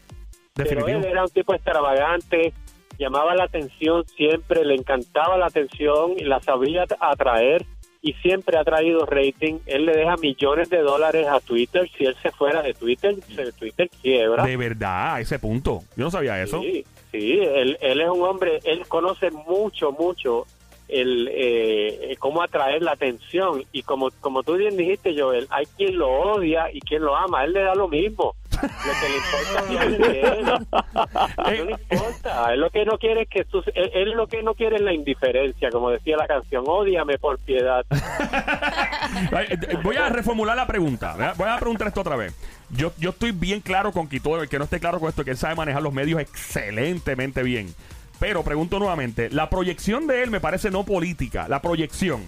Pero 0.55 0.87
él 0.87 1.05
era 1.07 1.23
un 1.23 1.31
tipo 1.31 1.55
extravagante, 1.55 2.53
llamaba 2.99 3.35
la 3.35 3.45
atención 3.45 4.05
siempre, 4.07 4.67
le 4.67 4.75
encantaba 4.75 5.39
la 5.39 5.47
atención 5.47 6.13
y 6.19 6.25
la 6.25 6.41
sabía 6.41 6.85
atraer 7.01 7.65
y 8.03 8.15
siempre 8.15 8.59
ha 8.59 8.65
traído 8.65 9.07
rating. 9.07 9.61
Él 9.65 9.87
le 9.87 9.97
deja 9.97 10.17
millones 10.17 10.69
de 10.69 10.79
dólares 10.79 11.27
a 11.29 11.41
Twitter. 11.41 11.89
Si 11.97 12.05
él 12.05 12.17
se 12.21 12.33
fuera 12.33 12.61
de 12.61 12.75
Twitter, 12.75 13.15
Twitter 13.59 13.89
quiebra. 14.03 14.45
De 14.45 14.57
verdad, 14.57 15.15
a 15.15 15.21
ese 15.21 15.39
punto. 15.39 15.83
Yo 15.97 16.05
no 16.05 16.11
sabía 16.11 16.43
eso. 16.43 16.61
Sí, 16.61 16.85
sí 17.13 17.39
él, 17.41 17.79
él 17.81 18.01
es 18.01 18.09
un 18.09 18.23
hombre, 18.23 18.59
él 18.65 18.85
conoce 18.89 19.31
mucho, 19.31 19.93
mucho 19.93 20.47
el 20.93 21.31
eh, 21.33 22.17
cómo 22.19 22.43
atraer 22.43 22.83
la 22.83 22.93
atención. 22.93 23.65
Y 23.73 23.83
como, 23.83 24.11
como 24.21 24.43
tú 24.43 24.57
bien 24.57 24.77
dijiste, 24.77 25.15
Joel, 25.19 25.47
hay 25.51 25.67
quien 25.77 25.99
lo 25.99 26.11
odia 26.11 26.71
y 26.73 26.81
quien 26.81 27.03
lo 27.03 27.17
ama. 27.17 27.45
Él 27.45 27.53
le 27.53 27.63
da 27.63 27.75
lo 27.75 27.89
mismo. 27.89 28.35
Lo 28.53 28.69
que 29.01 29.09
le 29.09 29.17
importa 29.17 29.65
es 29.69 29.99
él. 29.99 30.43
No 31.37 31.65
le 31.65 31.73
importa. 31.73 32.53
Él 32.53 32.61
lo 32.61 32.71
que 32.71 32.85
no 32.85 32.99
quiere 32.99 33.23
es 33.23 33.29
que 33.29 33.45
tú, 33.45 33.63
él, 33.75 33.91
él 33.95 34.11
lo 34.11 34.27
que 34.27 34.43
no 34.43 34.55
quiere 34.55 34.77
es 34.77 34.83
la 34.83 34.93
indiferencia, 34.93 35.71
como 35.71 35.91
decía 35.91 36.17
la 36.17 36.27
canción. 36.27 36.65
Ódiame 36.67 37.19
por 37.19 37.39
piedad. 37.39 37.85
Eh, 39.33 39.77
Voy 39.83 39.97
a 39.97 40.09
reformular 40.09 40.57
la 40.57 40.67
pregunta. 40.67 41.15
¿verdad? 41.17 41.35
Voy 41.37 41.49
a 41.49 41.59
preguntar 41.59 41.89
esto 41.89 42.01
otra 42.01 42.17
vez. 42.17 42.35
Yo, 42.71 42.93
yo 42.99 43.11
estoy 43.11 43.33
bien 43.33 43.61
claro 43.61 43.93
con 43.93 44.09
Quito, 44.09 44.41
el 44.41 44.49
que 44.49 44.59
no 44.59 44.65
esté 44.65 44.81
claro 44.81 45.01
con 45.01 45.09
esto, 45.09 45.25
que 45.25 45.33
él 45.33 45.37
sabe 45.37 45.55
manejar 45.55 45.83
los 45.83 45.93
medios 45.93 46.21
excelentemente 46.21 47.43
bien. 47.43 47.75
Pero 48.23 48.45
pregunto 48.45 48.79
nuevamente, 48.79 49.31
la 49.31 49.51
proyección 49.51 50.07
de 50.07 50.23
él 50.23 50.31
me 50.31 50.39
parece 50.39 50.71
no 50.71 50.85
política, 50.85 51.49
la 51.49 51.61
proyección. 51.61 52.23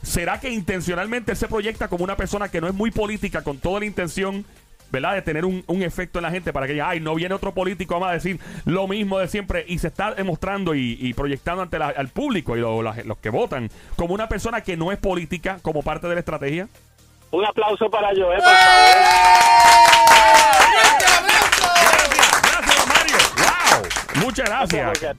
¿Será 0.00 0.38
que 0.38 0.48
intencionalmente 0.48 1.32
él 1.32 1.36
se 1.36 1.48
proyecta 1.48 1.88
como 1.88 2.04
una 2.04 2.14
persona 2.16 2.48
que 2.48 2.60
no 2.60 2.68
es 2.68 2.72
muy 2.74 2.92
política 2.92 3.42
con 3.42 3.58
toda 3.58 3.80
la 3.80 3.86
intención, 3.86 4.44
¿verdad? 4.92 5.14
De 5.16 5.22
tener 5.22 5.44
un, 5.44 5.64
un 5.66 5.82
efecto 5.82 6.20
en 6.20 6.22
la 6.22 6.30
gente 6.30 6.52
para 6.52 6.68
que 6.68 6.74
diga, 6.74 6.88
ay, 6.90 7.00
no 7.00 7.16
viene 7.16 7.34
otro 7.34 7.52
político 7.52 8.02
a 8.06 8.12
decir 8.12 8.38
lo 8.64 8.86
mismo 8.86 9.18
de 9.18 9.26
siempre 9.26 9.64
y 9.66 9.80
se 9.80 9.88
está 9.88 10.14
demostrando 10.14 10.76
y, 10.76 10.96
y 11.00 11.14
proyectando 11.14 11.62
ante 11.62 11.80
la- 11.80 11.88
al 11.88 12.06
público 12.10 12.56
y 12.56 12.60
lo- 12.60 12.80
la- 12.80 12.94
los 13.04 13.18
que 13.18 13.30
votan 13.30 13.70
como 13.96 14.14
una 14.14 14.28
persona 14.28 14.60
que 14.60 14.76
no 14.76 14.92
es 14.92 14.98
política 14.98 15.58
como 15.62 15.82
parte 15.82 16.06
de 16.06 16.14
la 16.14 16.20
estrategia? 16.20 16.68
Un 17.32 17.44
aplauso 17.44 17.90
para 17.90 18.10
Joel, 18.14 18.38
por 18.38 18.44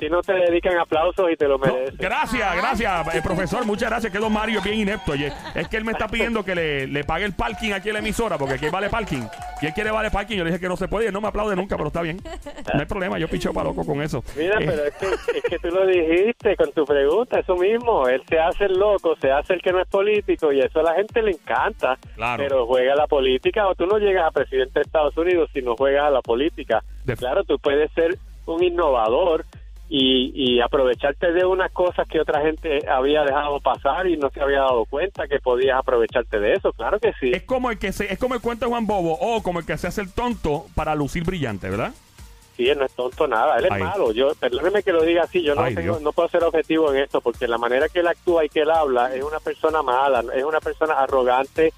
ti 0.01 0.09
no 0.09 0.21
te 0.21 0.33
dedican 0.33 0.77
aplausos 0.79 1.31
y 1.31 1.35
te 1.35 1.47
lo 1.47 1.59
No, 1.59 1.65
mereces. 1.65 1.97
gracias, 1.97 2.55
gracias, 2.57 3.15
eh, 3.15 3.21
profesor. 3.23 3.65
Muchas 3.65 3.89
gracias. 3.89 4.11
Que 4.11 4.17
don 4.17 4.33
Mario 4.33 4.57
es 4.59 4.65
bien 4.65 4.79
inepto. 4.79 5.11
Oye, 5.11 5.31
es 5.53 5.67
que 5.67 5.77
él 5.77 5.85
me 5.85 5.91
está 5.91 6.07
pidiendo 6.07 6.43
que 6.43 6.55
le, 6.55 6.87
le 6.87 7.03
pague 7.03 7.23
el 7.25 7.33
parking 7.33 7.71
aquí 7.73 7.89
en 7.89 7.93
la 7.93 7.99
emisora, 7.99 8.37
porque 8.39 8.55
aquí 8.55 8.69
vale 8.69 8.89
parking. 8.89 9.21
Y 9.61 9.67
él 9.67 9.73
quiere 9.73 9.91
vale 9.91 10.09
parking. 10.09 10.37
Yo 10.37 10.43
le 10.43 10.49
dije 10.49 10.59
que 10.59 10.67
no 10.67 10.75
se 10.75 10.87
puede. 10.87 11.05
Y 11.05 11.07
él 11.09 11.13
no 11.13 11.21
me 11.21 11.27
aplaude 11.27 11.55
nunca, 11.55 11.77
pero 11.77 11.87
está 11.89 12.01
bien. 12.01 12.17
No 12.73 12.79
hay 12.79 12.85
problema. 12.87 13.19
Yo 13.19 13.27
picho 13.27 13.53
para 13.53 13.69
loco 13.69 13.85
con 13.85 14.01
eso. 14.01 14.23
Mira, 14.35 14.57
Eh, 14.59 14.65
pero 14.65 14.83
es 14.85 14.93
que, 14.95 15.37
es 15.37 15.43
que 15.43 15.59
tú 15.59 15.67
lo 15.69 15.85
dijiste 15.85 16.55
con 16.55 16.71
tu 16.71 16.83
pregunta, 16.85 17.39
eso 17.39 17.55
mismo. 17.55 18.07
Él 18.07 18.23
se 18.27 18.39
hace 18.39 18.65
el 18.65 18.73
loco, 18.79 19.15
se 19.21 19.31
hace 19.31 19.53
el 19.53 19.61
que 19.61 19.71
no 19.71 19.79
es 19.81 19.87
político 19.87 20.51
y 20.51 20.61
eso 20.61 20.79
a 20.79 20.83
la 20.83 20.95
gente 20.95 21.21
le 21.21 21.31
encanta. 21.31 21.97
Claro. 22.15 22.41
Pero 22.43 22.65
juega 22.65 22.93
a 22.93 22.95
la 22.95 23.07
política 23.07 23.67
o 23.67 23.75
tú 23.75 23.85
no 23.85 23.99
llegas 23.99 24.25
a 24.27 24.31
presidente 24.31 24.79
de 24.79 24.81
Estados 24.81 25.15
Unidos 25.15 25.49
si 25.53 25.61
no 25.61 25.75
juegas 25.75 26.05
a 26.05 26.09
la 26.09 26.21
política. 26.21 26.81
De- 27.05 27.15
Claro, 27.15 27.43
tú 27.43 27.59
puedes 27.59 27.91
ser 27.93 28.17
un 28.47 28.63
innovador 28.63 29.45
y, 29.93 30.31
y 30.33 30.61
aprovecharte 30.61 31.33
de 31.33 31.43
unas 31.43 31.69
cosas 31.73 32.07
que 32.07 32.21
otra 32.21 32.39
gente 32.41 32.87
había 32.87 33.23
dejado 33.25 33.59
pasar 33.59 34.07
y 34.07 34.15
no 34.15 34.29
se 34.29 34.39
había 34.41 34.59
dado 34.59 34.85
cuenta 34.85 35.27
que 35.27 35.39
podías 35.39 35.77
aprovecharte 35.77 36.39
de 36.39 36.53
eso. 36.53 36.71
Claro 36.71 36.97
que 36.97 37.11
sí. 37.19 37.31
es 37.33 37.43
como 37.43 37.69
el 37.69 37.77
que 37.77 37.91
se, 37.91 38.11
es 38.11 38.17
como 38.17 38.33
el 38.33 38.39
cuento 38.41 38.63
de 38.65 38.71
Juan 38.71 38.87
Bobo 38.87 39.17
o 39.19 39.43
como 39.43 39.59
el 39.59 39.65
que 39.65 39.77
se 39.77 39.87
hace 39.87 39.99
el 39.99 40.13
tonto 40.13 40.65
para 40.75 40.95
lucir 40.95 41.25
brillante, 41.25 41.69
¿verdad? 41.69 41.91
Sí, 42.55 42.69
él 42.69 42.77
no 42.79 42.85
es 42.85 42.93
tonto 42.93 43.27
nada, 43.27 43.57
él 43.57 43.65
es 43.65 43.71
Ay. 43.71 43.83
malo. 43.83 44.13
Yo, 44.13 44.33
perdóneme 44.35 44.81
que 44.81 44.93
lo 44.93 45.03
diga 45.03 45.23
así, 45.23 45.41
yo 45.43 45.55
no, 45.55 45.61
Ay, 45.63 45.75
tengo- 45.75 45.99
no 45.99 46.13
puedo 46.13 46.29
ser 46.29 46.43
objetivo 46.45 46.93
en 46.93 47.01
esto 47.03 47.19
porque 47.19 47.45
la 47.49 47.57
manera 47.57 47.89
que 47.89 47.99
él 47.99 48.07
actúa 48.07 48.45
y 48.45 48.49
que 48.49 48.61
él 48.61 48.71
habla 48.71 49.13
es 49.13 49.23
una 49.23 49.39
persona 49.41 49.81
mala, 49.81 50.23
es 50.33 50.43
una 50.45 50.61
persona 50.61 50.93
arrogante, 50.93 51.73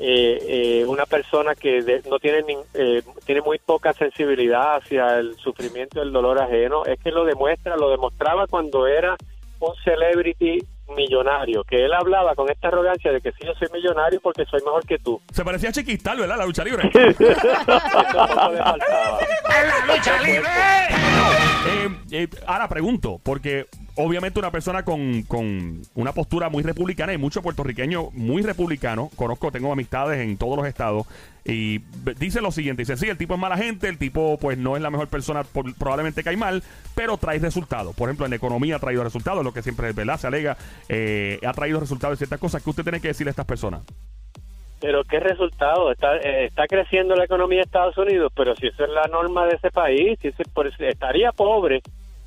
eh, 0.00 0.38
eh, 0.80 0.84
una 0.86 1.06
persona 1.06 1.54
que 1.54 1.82
de- 1.82 2.02
no 2.08 2.18
tiene 2.18 2.42
nin- 2.44 2.64
eh, 2.74 3.02
tiene 3.26 3.40
muy 3.42 3.58
poca 3.58 3.92
sensibilidad 3.92 4.76
hacia 4.76 5.18
el 5.18 5.34
sufrimiento 5.36 5.98
y 5.98 6.02
el 6.02 6.12
dolor 6.12 6.40
ajeno. 6.40 6.84
Es 6.84 6.98
que 7.00 7.10
lo 7.10 7.24
demuestra, 7.24 7.76
lo 7.76 7.90
demostraba 7.90 8.46
cuando 8.46 8.86
era 8.86 9.16
un 9.60 9.74
celebrity 9.82 10.58
millonario, 10.96 11.64
que 11.64 11.84
él 11.84 11.92
hablaba 11.92 12.34
con 12.34 12.48
esta 12.50 12.68
arrogancia 12.68 13.12
de 13.12 13.20
que 13.20 13.30
sí, 13.32 13.38
yo 13.44 13.52
soy 13.58 13.68
millonario 13.74 14.20
porque 14.22 14.44
soy 14.46 14.60
mejor 14.64 14.86
que 14.86 14.98
tú. 14.98 15.20
Se 15.32 15.44
parecía 15.44 15.68
a 15.68 15.72
Chiquistal, 15.72 16.18
¿verdad? 16.18 16.38
La 16.38 16.46
lucha 16.46 16.64
libre. 16.64 16.88
Eso 16.94 17.14
poco 17.18 18.52
le 18.52 18.58
faltaba. 18.58 19.18
Eh, 21.66 21.88
eh, 22.12 22.28
ahora 22.46 22.68
pregunto, 22.68 23.20
porque 23.22 23.66
obviamente 23.98 24.38
una 24.38 24.50
persona 24.50 24.84
con, 24.84 25.22
con 25.24 25.82
una 25.94 26.12
postura 26.12 26.48
muy 26.48 26.62
republicana 26.62 27.12
y 27.12 27.18
mucho 27.18 27.42
puertorriqueño 27.42 28.10
muy 28.12 28.42
republicano, 28.42 29.10
conozco, 29.16 29.52
tengo 29.52 29.72
amistades 29.72 30.20
en 30.20 30.38
todos 30.38 30.56
los 30.56 30.66
estados, 30.66 31.06
y 31.44 31.78
dice 32.18 32.40
lo 32.40 32.50
siguiente, 32.52 32.82
dice, 32.82 32.96
sí, 32.96 33.08
el 33.08 33.16
tipo 33.18 33.34
es 33.34 33.40
mala 33.40 33.56
gente, 33.56 33.88
el 33.88 33.98
tipo 33.98 34.38
pues 34.40 34.56
no 34.58 34.76
es 34.76 34.82
la 34.82 34.90
mejor 34.90 35.08
persona, 35.08 35.44
por- 35.44 35.74
probablemente 35.74 36.22
cae 36.22 36.36
mal, 36.36 36.62
pero 36.94 37.16
trae 37.16 37.38
resultados. 37.38 37.94
Por 37.96 38.08
ejemplo, 38.08 38.26
en 38.26 38.30
la 38.30 38.36
economía 38.36 38.76
ha 38.76 38.78
traído 38.80 39.02
resultados, 39.04 39.44
lo 39.44 39.52
que 39.52 39.62
siempre 39.62 39.92
¿verdad? 39.92 40.18
se 40.18 40.26
alega, 40.26 40.56
eh, 40.88 41.38
ha 41.46 41.52
traído 41.52 41.80
resultados 41.80 42.18
de 42.18 42.24
ciertas 42.26 42.38
cosas 42.40 42.62
que 42.62 42.70
usted 42.70 42.82
tiene 42.82 43.00
que 43.00 43.08
decirle 43.08 43.30
a 43.30 43.32
estas 43.32 43.46
personas. 43.46 43.82
Pero 44.80 45.02
qué 45.04 45.18
resultado, 45.18 45.90
está, 45.90 46.18
eh, 46.18 46.44
está 46.46 46.66
creciendo 46.68 47.16
la 47.16 47.24
economía 47.24 47.58
de 47.58 47.64
Estados 47.64 47.98
Unidos, 47.98 48.32
pero 48.36 48.54
si 48.54 48.68
eso 48.68 48.84
es 48.84 48.90
la 48.90 49.08
norma 49.08 49.44
de 49.46 49.56
ese 49.56 49.70
país, 49.72 50.16
si 50.22 50.28
ese- 50.28 50.44
estaría 50.88 51.32
pobre 51.32 51.80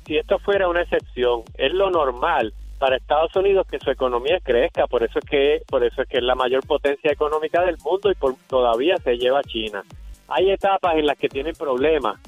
si 0.06 0.16
esto 0.18 0.38
fuera 0.38 0.68
una 0.68 0.82
excepción. 0.82 1.42
Es 1.54 1.72
lo 1.72 1.90
normal 1.90 2.52
para 2.78 2.96
Estados 2.96 3.34
Unidos 3.36 3.66
que 3.70 3.78
su 3.78 3.90
economía 3.90 4.40
crezca, 4.42 4.86
por 4.88 5.02
eso 5.04 5.18
es 5.20 5.24
que 5.24 5.62
por 5.68 5.84
eso 5.84 6.02
es 6.02 6.08
que 6.08 6.18
es 6.18 6.22
la 6.24 6.34
mayor 6.34 6.66
potencia 6.66 7.12
económica 7.12 7.62
del 7.62 7.76
mundo 7.78 8.10
y 8.10 8.14
por, 8.14 8.34
todavía 8.48 8.96
se 8.98 9.16
lleva 9.16 9.38
a 9.40 9.44
China. 9.44 9.82
Hay 10.28 10.50
etapas 10.50 10.96
en 10.96 11.06
las 11.06 11.16
que 11.18 11.28
tienen 11.28 11.54
problemas 11.54 12.18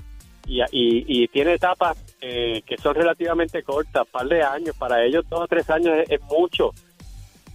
y, 0.47 1.27
tiene 1.29 1.55
etapas 1.55 1.97
eh, 2.21 2.63
que 2.67 2.77
son 2.77 2.95
relativamente 2.95 3.63
cortas, 3.63 4.07
par 4.07 4.27
de 4.27 4.43
años, 4.43 4.77
para 4.77 5.03
ellos 5.05 5.25
dos 5.29 5.41
o 5.41 5.47
tres 5.49 5.69
años 5.71 5.97
es- 5.99 6.11
es 6.11 6.21
mucho. 6.23 6.71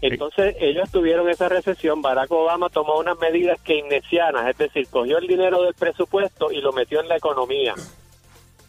Entonces 0.02 0.56
ellos 0.60 0.90
tuvieron 0.92 1.30
esa 1.30 1.50
recesión, 1.50 2.02
Barack 2.02 2.32
Obama 2.32 2.70
tomó 2.70 2.98
unas 3.00 3.18
medidas 3.20 3.62
keynesianas, 3.62 4.48
es 4.50 4.58
decir, 4.58 4.88
cogió 4.90 5.18
el 5.18 5.28
dinero 5.28 5.62
del 5.62 5.74
presupuesto 5.74 6.52
y 6.52 6.62
lo 6.62 6.72
metió 6.72 7.00
en 7.02 7.10
la 7.10 7.18
economía. 7.18 7.76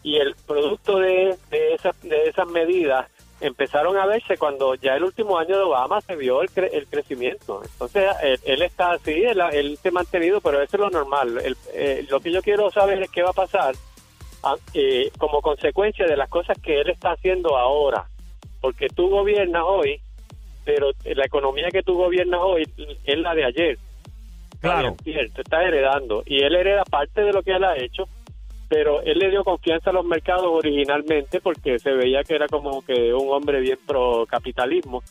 Y 0.03 0.17
el 0.17 0.35
producto 0.47 0.97
de, 0.99 1.35
de, 1.49 1.73
esas, 1.73 1.99
de 2.01 2.23
esas 2.29 2.47
medidas 2.47 3.07
empezaron 3.39 3.97
a 3.97 4.05
verse 4.05 4.37
cuando 4.37 4.75
ya 4.75 4.95
el 4.95 5.03
último 5.03 5.37
año 5.37 5.57
de 5.57 5.63
Obama 5.63 5.99
se 6.01 6.15
vio 6.15 6.41
el, 6.41 6.49
cre- 6.49 6.69
el 6.73 6.85
crecimiento. 6.87 7.61
Entonces 7.63 8.09
él, 8.23 8.39
él 8.45 8.61
está 8.61 8.91
así, 8.91 9.11
él, 9.23 9.41
él 9.51 9.77
se 9.81 9.89
ha 9.89 9.91
mantenido, 9.91 10.41
pero 10.41 10.61
eso 10.61 10.77
es 10.77 10.79
lo 10.81 10.89
normal. 10.89 11.39
El- 11.43 11.57
eh, 11.73 12.05
lo 12.09 12.19
que 12.19 12.31
yo 12.31 12.41
quiero 12.41 12.69
saber 12.71 13.01
es 13.01 13.09
qué 13.11 13.23
va 13.23 13.29
a 13.31 13.33
pasar 13.33 13.73
ah, 14.43 14.55
eh, 14.73 15.11
como 15.17 15.41
consecuencia 15.41 16.05
de 16.05 16.17
las 16.17 16.29
cosas 16.29 16.57
que 16.61 16.81
él 16.81 16.89
está 16.89 17.11
haciendo 17.11 17.57
ahora. 17.57 18.05
Porque 18.59 18.87
tú 18.89 19.09
gobiernas 19.09 19.63
hoy 19.65 20.01
pero 20.63 20.91
la 21.03 21.25
economía 21.25 21.69
que 21.71 21.81
tú 21.81 21.95
gobiernas 21.97 22.39
hoy 22.43 22.63
es 23.03 23.17
la 23.17 23.33
de 23.33 23.45
ayer. 23.45 23.79
Claro. 24.59 24.95
Cierto, 25.03 25.41
está 25.41 25.63
heredando. 25.63 26.21
Y 26.23 26.43
él 26.43 26.53
hereda 26.55 26.83
parte 26.83 27.21
de 27.21 27.33
lo 27.33 27.41
que 27.41 27.53
él 27.53 27.63
ha 27.63 27.75
hecho, 27.77 28.03
pero 28.71 29.01
él 29.01 29.19
le 29.19 29.29
dio 29.29 29.43
confianza 29.43 29.89
a 29.89 29.93
los 29.93 30.05
mercados 30.05 30.45
originalmente 30.45 31.41
porque 31.41 31.77
se 31.77 31.91
veía 31.91 32.23
que 32.23 32.35
era 32.35 32.47
como 32.47 32.81
que 32.85 33.13
un 33.13 33.29
hombre 33.29 33.59
bien 33.59 33.77
pro 33.85 34.25
capitalismo. 34.25 35.03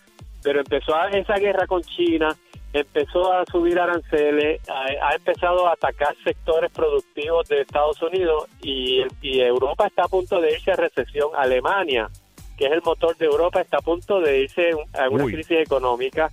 Pero 0.43 0.61
empezó 0.61 0.97
a 0.97 1.11
esa 1.11 1.35
guerra 1.35 1.67
con 1.67 1.83
China, 1.83 2.35
empezó 2.73 3.31
a 3.31 3.45
subir 3.45 3.79
aranceles, 3.79 4.67
ha, 4.67 4.87
ha 5.09 5.14
empezado 5.14 5.69
a 5.69 5.75
atacar 5.75 6.17
sectores 6.25 6.73
productivos 6.73 7.47
de 7.50 7.61
Estados 7.61 8.00
Unidos 8.00 8.47
y, 8.62 9.02
y 9.21 9.43
Europa 9.43 9.88
está 9.88 10.05
a 10.05 10.09
punto 10.09 10.40
de 10.40 10.52
irse 10.52 10.71
a 10.71 10.76
recesión. 10.76 11.29
Alemania, 11.37 12.09
que 12.57 12.64
es 12.64 12.73
el 12.73 12.81
motor 12.81 13.14
de 13.19 13.26
Europa, 13.26 13.61
está 13.61 13.76
a 13.76 13.83
punto 13.83 14.23
de 14.23 14.40
irse 14.40 14.71
a 14.95 15.07
una 15.11 15.25
Uy. 15.25 15.35
crisis 15.35 15.59
económica. 15.59 16.31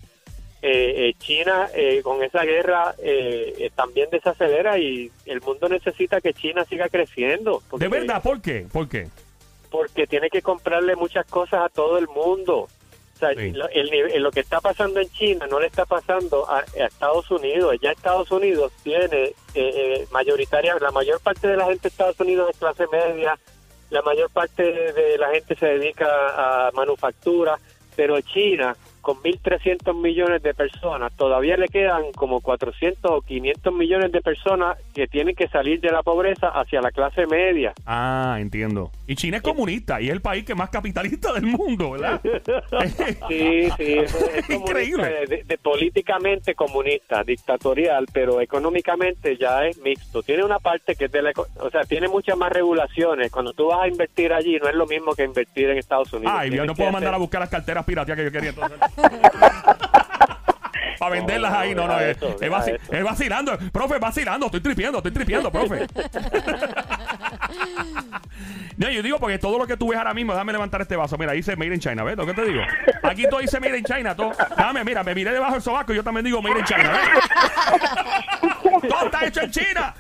Eh, 0.62 1.10
eh, 1.10 1.14
China 1.20 1.70
eh, 1.76 2.02
con 2.04 2.24
esa 2.24 2.44
guerra 2.44 2.96
eh, 2.98 3.54
eh, 3.60 3.70
también 3.76 4.10
desacelera 4.10 4.80
y 4.80 5.12
el 5.28 5.40
mundo 5.42 5.70
necesita 5.70 6.20
que 6.20 6.34
China 6.34 6.66
siga 6.66 6.90
creciendo. 6.90 7.62
porque- 7.70 7.86
¿De 7.86 7.90
verdad? 7.90 8.24
¿Por 8.24 8.42
qué? 8.42 8.66
¿Por 8.72 8.90
qué? 8.90 9.08
Porque 9.70 10.08
tiene 10.08 10.30
que 10.30 10.42
comprarle 10.42 10.96
muchas 10.96 11.26
cosas 11.28 11.62
a 11.66 11.70
todo 11.70 11.98
el 12.00 12.08
mundo. 12.08 12.62
O 13.16 13.20
sea, 13.20 13.34
Sí. 13.36 13.52
lo, 13.52 13.68
el 13.70 13.90
nive- 13.92 14.18
lo 14.20 14.32
que 14.32 14.40
está 14.40 14.60
pasando 14.62 15.00
en 15.00 15.10
China 15.10 15.46
no 15.48 15.60
le 15.60 15.68
está 15.68 15.86
pasando 15.86 16.50
a, 16.50 16.60
a 16.60 16.86
Estados 16.88 17.30
Unidos. 17.30 17.76
Ya 17.82 17.92
Estados 17.92 18.32
Unidos 18.32 18.72
tiene 18.84 19.24
eh, 19.26 19.34
eh, 19.56 20.08
mayoritaria, 20.12 20.76
la 20.80 20.92
mayor 20.92 21.20
parte 21.22 21.48
de 21.48 21.58
la 21.58 21.66
gente 21.66 21.82
de 21.84 21.90
Estados 21.90 22.20
Unidos 22.20 22.50
es 22.52 22.58
clase 22.58 22.86
media, 22.92 23.38
la 23.92 24.02
mayor 24.02 24.30
parte 24.32 24.64
de 24.64 25.18
la 25.20 25.30
gente 25.32 25.56
se 25.56 25.66
dedica 25.66 26.08
a 26.68 26.72
manufactura, 26.74 27.58
pero 27.96 28.20
China, 28.22 28.76
con 29.08 29.24
1.300 29.24 29.96
millones 29.96 30.44
de 30.44 30.54
personas, 30.54 31.16
todavía 31.16 31.56
le 31.56 31.70
quedan 31.70 32.12
como 32.14 32.42
400 32.42 33.10
o 33.10 33.22
500 33.22 33.74
millones 33.74 34.12
de 34.12 34.20
personas 34.20 34.78
que 34.94 35.08
tienen 35.08 35.34
que 35.34 35.48
salir 35.48 35.80
de 35.80 35.94
la 35.94 36.04
pobreza 36.04 36.50
hacia 36.50 36.82
la 36.82 36.92
clase 36.92 37.26
media. 37.26 37.72
Ah, 37.86 38.36
entiendo. 38.38 38.92
Y 39.08 39.16
China 39.16 39.38
es 39.38 39.44
comunista 39.44 40.02
y 40.02 40.08
es 40.08 40.12
el 40.14 40.22
país 40.22 40.44
que 40.44 40.54
más 40.54 40.70
capitalista 40.70 41.32
del 41.34 41.46
mundo, 41.46 41.92
¿verdad? 41.92 42.22
Sí, 43.30 43.70
sí, 43.78 43.94
es, 44.00 44.50
Increíble. 44.50 45.26
De, 45.28 45.44
de- 45.44 45.58
políticamente 45.58 46.54
comunista, 46.56 47.24
dictatorial, 47.24 48.06
pero 48.12 48.42
económicamente 48.42 49.38
ya 49.38 49.66
es 49.66 49.78
mixto. 49.80 50.22
Tiene 50.24 50.44
una 50.44 50.60
parte 50.60 50.96
que 50.96 51.06
es 51.06 51.12
de 51.12 51.22
la, 51.22 51.32
o 51.60 51.70
sea, 51.70 51.84
tiene 51.84 52.08
muchas 52.08 52.38
más 52.38 52.52
regulaciones. 52.52 53.32
Cuando 53.32 53.54
tú 53.54 53.68
vas 53.68 53.80
a 53.84 53.88
invertir 53.88 54.34
allí, 54.34 54.58
no 54.60 54.68
es 54.70 54.76
lo 54.76 54.86
mismo 54.86 55.14
que 55.16 55.24
invertir 55.24 55.70
en 55.70 55.78
Estados 55.78 56.12
Unidos. 56.14 56.34
Ay, 56.38 56.52
yo 56.52 56.66
no 56.66 56.76
puedo 56.76 56.90
hacer- 56.90 56.94
mandar 56.94 57.14
a 57.14 57.18
buscar 57.18 57.42
las 57.42 57.50
carteras 57.50 57.86
piratas 57.86 58.16
que 58.18 58.24
yo 58.26 58.32
quería 58.32 58.50
entonces. 58.50 58.78
para 60.98 61.12
venderlas 61.12 61.54
ahí. 61.54 61.76
No, 61.76 61.88
no, 61.88 61.98
deja 61.98 62.12
es, 62.12 62.18
es 62.68 62.80
es 62.90 63.04
vacilando. 63.04 63.58
Profe, 63.72 64.00
vacilando. 64.00 64.48
Estoy 64.48 64.62
tripiendo, 64.62 64.98
estoy 64.98 65.12
tripiendo, 65.12 65.52
profe. 65.52 65.88
no, 68.78 68.90
yo 68.90 69.04
digo 69.04 69.20
porque 69.20 69.38
todo 69.38 69.58
lo 69.58 69.68
que 69.68 69.78
tú 69.78 69.90
ves 69.90 69.98
ahora 69.98 70.14
mismo, 70.14 70.34
déjame 70.34 70.54
levantar 70.54 70.82
este 70.82 70.96
vaso. 70.96 71.18
Mira, 71.18 71.34
dice 71.34 71.56
Made 71.56 71.74
in 71.74 71.80
China, 71.80 72.04
¿ves 72.04 72.18
lo 72.18 72.26
que 72.26 72.34
te 72.34 72.46
digo? 72.46 72.62
Aquí 73.04 73.26
todo 73.30 73.40
dice 73.40 73.60
Made 73.60 73.78
in 73.78 73.86
China. 73.86 74.16
Todo. 74.16 74.32
Dame, 74.58 74.84
mira, 74.84 75.04
me 75.04 75.14
miré 75.14 75.32
debajo 75.32 75.54
del 75.54 75.62
sobaco 75.62 75.94
y 75.94 75.96
yo 75.96 76.04
también 76.04 76.26
digo 76.26 76.42
Made 76.42 76.60
in 76.60 76.66
China, 76.66 76.92
¿ves? 76.92 77.10
todo 78.90 79.06
está 79.06 79.26
hecho 79.26 79.42
en 79.42 79.52
China. 79.52 79.94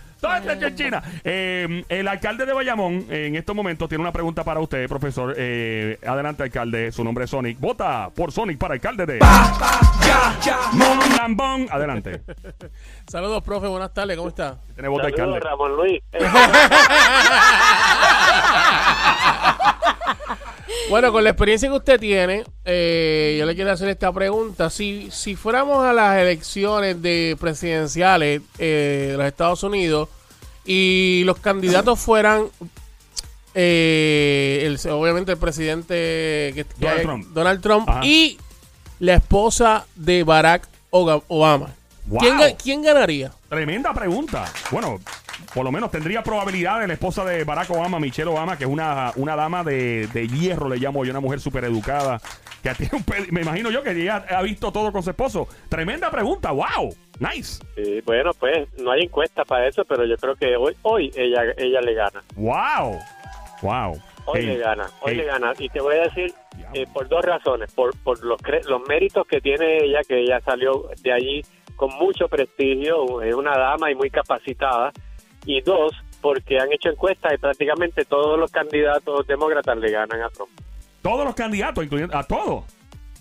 Eh, 1.23 1.83
el 1.89 2.07
alcalde 2.07 2.45
de 2.45 2.53
Bayamón 2.53 3.05
en 3.09 3.35
estos 3.35 3.55
momentos 3.55 3.89
tiene 3.89 4.01
una 4.01 4.11
pregunta 4.11 4.43
para 4.43 4.59
usted, 4.59 4.87
profesor. 4.87 5.35
Eh, 5.37 5.99
adelante, 6.05 6.43
alcalde. 6.43 6.91
Su 6.91 7.03
nombre 7.03 7.25
es 7.25 7.29
Sonic. 7.29 7.59
Vota 7.59 8.09
por 8.15 8.31
Sonic 8.31 8.57
para 8.57 8.73
alcalde 8.73 9.05
de 9.05 9.19
Lambón. 11.17 11.67
Adelante. 11.69 12.21
Saludos, 13.07 13.43
profe. 13.43 13.67
Buenas 13.67 13.93
tardes. 13.93 14.17
¿Cómo 14.17 14.29
está? 14.29 14.57
Tiene 14.73 14.89
voto 14.89 15.05
de 15.05 15.13
Saludos, 15.13 15.35
alcalde. 15.35 15.49
Ramón 15.49 15.75
Luis. 15.75 16.01
Bueno, 20.89 21.11
con 21.11 21.23
la 21.23 21.31
experiencia 21.31 21.67
que 21.69 21.75
usted 21.75 21.99
tiene, 21.99 22.43
eh, 22.63 23.35
yo 23.39 23.45
le 23.45 23.55
quiero 23.55 23.71
hacer 23.71 23.89
esta 23.89 24.11
pregunta. 24.13 24.69
Si, 24.69 25.09
si 25.11 25.35
fuéramos 25.35 25.85
a 25.85 25.91
las 25.91 26.17
elecciones 26.17 27.01
de 27.01 27.35
presidenciales 27.39 28.41
eh, 28.57 29.09
de 29.11 29.17
los 29.17 29.25
Estados 29.25 29.63
Unidos 29.63 30.07
y 30.65 31.23
los 31.25 31.37
candidatos 31.39 31.99
fueran, 31.99 32.45
eh, 33.53 34.63
el, 34.65 34.91
obviamente, 34.91 35.33
el 35.33 35.37
presidente 35.37 35.93
que, 36.55 36.65
Donald 36.79 37.01
Trump. 37.01 37.27
Donald 37.33 37.61
Trump 37.61 37.89
Ajá. 37.89 38.05
y 38.05 38.37
la 38.99 39.15
esposa 39.15 39.85
de 39.95 40.23
Barack 40.23 40.67
Obama, 40.89 41.73
Wow. 42.05 42.19
¿quién, 42.21 42.37
ga- 42.39 42.55
quién 42.61 42.81
ganaría? 42.81 43.31
Tremenda 43.49 43.93
pregunta. 43.93 44.45
Bueno, 44.71 45.01
por 45.53 45.63
lo 45.63 45.71
menos 45.71 45.91
tendría 45.91 46.23
probabilidad 46.23 46.79
de 46.81 46.87
la 46.87 46.93
esposa 46.93 47.23
de 47.25 47.43
Barack 47.43 47.69
Obama, 47.71 47.99
Michelle 47.99 48.29
Obama, 48.29 48.57
que 48.57 48.63
es 48.65 48.69
una, 48.69 49.11
una 49.15 49.35
dama 49.35 49.63
de, 49.63 50.07
de 50.07 50.27
hierro, 50.27 50.69
le 50.69 50.77
llamo 50.77 51.03
yo, 51.05 51.11
una 51.11 51.19
mujer 51.19 51.39
súper 51.39 51.63
educada, 51.65 52.19
que 52.63 52.73
tiene 52.75 52.91
un 52.97 53.03
me 53.31 53.41
imagino 53.41 53.69
yo 53.71 53.83
que 53.83 53.91
ella 53.91 54.25
ha 54.29 54.41
visto 54.41 54.71
todo 54.71 54.91
con 54.91 55.03
su 55.03 55.09
esposo. 55.11 55.47
Tremenda 55.69 56.09
pregunta, 56.11 56.51
wow, 56.51 56.93
nice, 57.19 57.63
sí, 57.75 58.01
bueno, 58.05 58.31
pues 58.39 58.67
no 58.79 58.91
hay 58.91 59.03
encuesta 59.03 59.45
para 59.45 59.67
eso, 59.67 59.83
pero 59.85 60.05
yo 60.05 60.15
creo 60.17 60.35
que 60.35 60.55
hoy 60.57 60.75
hoy 60.81 61.11
ella 61.15 61.41
ella 61.57 61.81
le 61.81 61.93
gana. 61.93 62.23
wow, 62.35 62.99
wow. 63.61 64.01
Hoy 64.29 64.39
Hey, 64.41 64.45
le 64.47 64.57
gana, 64.57 64.83
hoy 64.99 65.11
hey, 65.13 65.15
le 65.19 65.23
gana. 65.23 65.53
Y 65.57 65.69
te 65.69 65.79
voy 65.79 65.95
a 65.95 66.01
decir 66.01 66.33
eh, 66.73 66.85
por 66.93 67.07
dos 67.07 67.23
razones. 67.23 67.71
Por, 67.73 67.95
por 68.03 68.21
los, 68.25 68.37
cre- 68.41 68.61
los 68.65 68.81
méritos 68.85 69.25
que 69.25 69.39
tiene 69.39 69.77
ella, 69.85 70.01
que 70.05 70.19
ella 70.19 70.41
salió 70.41 70.89
de 71.01 71.13
allí 71.13 71.41
con 71.77 71.91
mucho 71.95 72.27
prestigio, 72.27 73.21
es 73.21 73.33
una 73.33 73.57
dama 73.57 73.89
y 73.89 73.95
muy 73.95 74.09
capacitada. 74.09 74.91
Y 75.47 75.61
dos, 75.61 75.93
porque 76.21 76.59
han 76.59 76.71
hecho 76.71 76.89
encuestas 76.89 77.33
y 77.33 77.37
prácticamente 77.37 78.05
todos 78.05 78.37
los 78.37 78.51
candidatos 78.51 79.25
demócratas 79.25 79.77
le 79.77 79.89
ganan 79.91 80.21
a 80.21 80.29
Trump. 80.29 80.51
Todos 81.01 81.25
los 81.25 81.33
candidatos, 81.33 81.83
incluyendo 81.83 82.15
a 82.15 82.23
todos. 82.23 82.65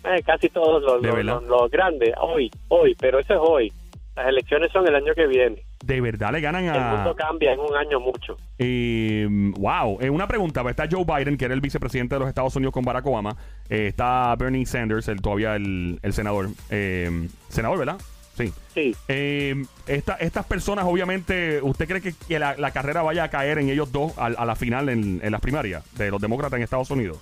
Eh, 0.04 0.23
casi 0.25 0.49
todos 0.50 0.83
los, 0.83 1.00
¿De 1.00 1.09
los, 1.09 1.16
verdad? 1.16 1.40
los- 1.40 1.45
los 1.62 1.71
grandes, 1.71 2.12
hoy, 2.21 2.50
hoy, 2.68 2.95
pero 2.99 3.18
eso 3.21 3.33
es 3.35 3.40
hoy. 3.42 3.73
Las 4.16 4.28
elecciones 4.28 4.73
son 4.73 4.87
el 4.88 4.95
año 4.95 5.12
que 5.14 5.26
viene. 5.26 5.62
De 5.85 6.00
verdad 6.00 6.33
le 6.33 6.40
ganan 6.40 6.64
El 6.64 6.71
a. 6.75 6.95
mundo 6.95 7.14
cambia 7.14 7.52
en 7.52 7.61
un 7.61 7.76
año 7.76 8.00
mucho. 8.00 8.37
Eh, 8.59 9.26
wow, 9.59 9.99
eh, 10.00 10.09
una 10.11 10.26
pregunta. 10.26 10.62
Está 10.68 10.88
Joe 10.90 11.04
Biden, 11.04 11.37
que 11.37 11.45
era 11.45 11.54
el 11.54 11.61
vicepresidente 11.61 12.14
de 12.14 12.21
los 12.21 12.28
Estados 12.28 12.56
Unidos 12.56 12.73
con 12.73 12.83
Barack 12.83 13.06
Obama. 13.06 13.37
Eh, 13.68 13.88
está 13.88 14.35
Bernie 14.37 14.64
Sanders, 14.64 15.06
el, 15.09 15.21
todavía 15.21 15.54
el, 15.54 15.99
el 16.02 16.12
senador. 16.14 16.49
Eh, 16.71 17.28
senador, 17.49 17.78
¿verdad? 17.78 17.99
Sí. 18.37 18.52
Sí, 18.75 18.95
Eh, 19.09 19.55
esta- 19.87 20.16
estas 20.16 20.45
personas, 20.45 20.85
obviamente, 20.87 21.61
¿usted 21.62 21.88
cree 21.88 22.00
que, 22.02 22.12
que 22.28 22.38
la, 22.38 22.55
la 22.57 22.71
carrera 22.71 23.02
vaya 23.02 23.25
a 23.25 23.31
caer 23.31 23.59
en 23.59 23.71
ellos 23.71 23.90
dos 23.93 24.12
al- 24.19 24.37
a, 24.38 24.45
la 24.45 24.55
final 24.57 24.88
en, 24.90 25.21
en 25.23 25.33
las 25.33 25.40
primarias 25.40 25.83
de 25.97 26.11
los 26.11 26.21
demócratas 26.21 26.59
en 26.59 26.62
Estados 26.64 26.90
Unidos? 26.90 27.19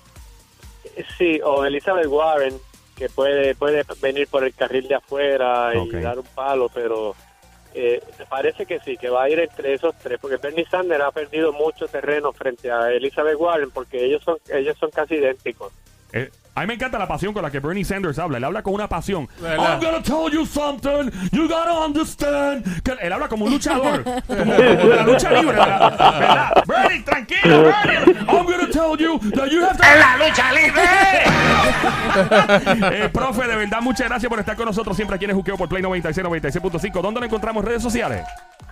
Sí, 1.17 1.39
o 1.43 1.65
Elizabeth 1.65 2.07
Warren, 2.07 2.55
que 2.95 3.09
puede 3.09 3.55
puede 3.55 3.83
venir 4.01 4.27
por 4.27 4.43
el 4.43 4.53
carril 4.53 4.87
de 4.87 4.95
afuera 4.95 5.71
y 5.75 5.89
dar 6.01 6.19
un 6.19 6.25
palo, 6.35 6.69
pero 6.73 7.15
eh, 7.73 8.01
parece 8.29 8.65
que 8.65 8.79
sí, 8.81 8.95
que 8.97 9.09
va 9.09 9.23
a 9.23 9.29
ir 9.29 9.39
entre 9.39 9.73
esos 9.73 9.93
tres, 9.99 10.17
porque 10.21 10.37
Bernie 10.37 10.65
Sanders 10.69 11.03
ha 11.03 11.11
perdido 11.11 11.51
mucho 11.51 11.87
terreno 11.87 12.31
frente 12.31 12.71
a 12.71 12.89
Elizabeth 12.91 13.35
Warren, 13.37 13.71
porque 13.71 14.03
ellos 14.05 14.23
son 14.23 14.37
ellos 14.49 14.77
son 14.77 14.91
casi 14.91 15.15
idénticos. 15.15 15.73
Eh, 16.13 16.29
a 16.55 16.61
mí 16.61 16.67
me 16.67 16.75
encanta 16.75 16.97
la 16.97 17.05
pasión 17.05 17.33
con 17.33 17.43
la 17.43 17.51
que 17.51 17.59
Bernie 17.59 17.83
Sanders 17.83 18.17
habla. 18.17 18.37
Él 18.37 18.43
habla 18.45 18.63
con 18.63 18.73
una 18.73 18.87
pasión. 18.87 19.27
¿Verdad? 19.41 19.73
I'm 19.73 19.81
gonna 19.83 20.01
tell 20.01 20.31
you 20.31 20.45
something. 20.45 21.11
You 21.33 21.49
gotta 21.49 21.85
understand. 21.85 22.81
Que 22.81 22.93
él 23.01 23.11
habla 23.11 23.27
como 23.27 23.43
un 23.43 23.51
luchador. 23.51 24.03
como, 24.27 24.37
como 24.37 24.53
de 24.55 24.95
la 24.95 25.03
lucha 25.03 25.31
libre. 25.33 25.57
¿verdad? 25.57 26.17
¿verdad? 26.17 26.63
Bernie, 26.65 27.01
tranquilo, 27.01 27.63
Bernie. 27.85 28.15
I'm 28.19 28.45
gonna 28.45 28.69
tell 28.71 28.97
you 28.97 29.19
that 29.31 29.49
you 29.49 29.65
have 29.65 29.75
to... 29.75 29.83
¡En 29.83 29.99
la 29.99 30.17
lucha 30.17 30.53
libre! 30.53 30.81
eh, 33.03 33.09
profe, 33.09 33.47
de 33.47 33.55
verdad, 33.57 33.81
muchas 33.81 34.07
gracias 34.07 34.29
por 34.29 34.39
estar 34.39 34.55
con 34.55 34.65
nosotros 34.65 34.95
siempre 34.95 35.17
aquí 35.17 35.25
en 35.25 35.31
el 35.31 35.35
Juqueo 35.35 35.57
por 35.57 35.67
Play 35.67 35.81
96, 35.81 36.25
96.5. 36.25 37.01
¿Dónde 37.01 37.19
lo 37.19 37.25
encontramos 37.25 37.63
en 37.63 37.67
redes 37.67 37.83
sociales? 37.83 38.23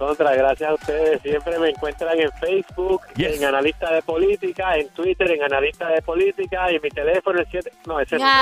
Contra, 0.06 0.36
gracias 0.36 0.70
a 0.70 0.74
ustedes. 0.74 1.22
Siempre 1.22 1.58
me 1.60 1.70
encuentran 1.70 2.20
en 2.20 2.30
Facebook, 2.34 3.04
Yes. 3.16 3.38
en 3.38 3.46
Analista 3.46 3.90
de 3.94 4.02
Política, 4.02 4.76
en 4.76 4.90
Twitter, 4.90 5.32
en 5.32 5.44
Analista 5.44 5.88
de 5.88 6.02
Política, 6.02 6.70
y 6.72 6.80
mi 6.80 6.90
teléfono 6.90 7.40
es 7.40 7.48
7... 7.50 7.72
No, 7.86 7.94
no. 7.94 8.04
Ya, 8.04 8.18
ya. 8.18 8.42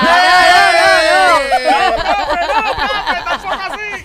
¡No, 1.90 1.96
profe, 1.96 2.46
no, 2.46 2.74
profe! 2.74 3.22
¡Tampoco 3.24 3.54
así! 3.54 4.04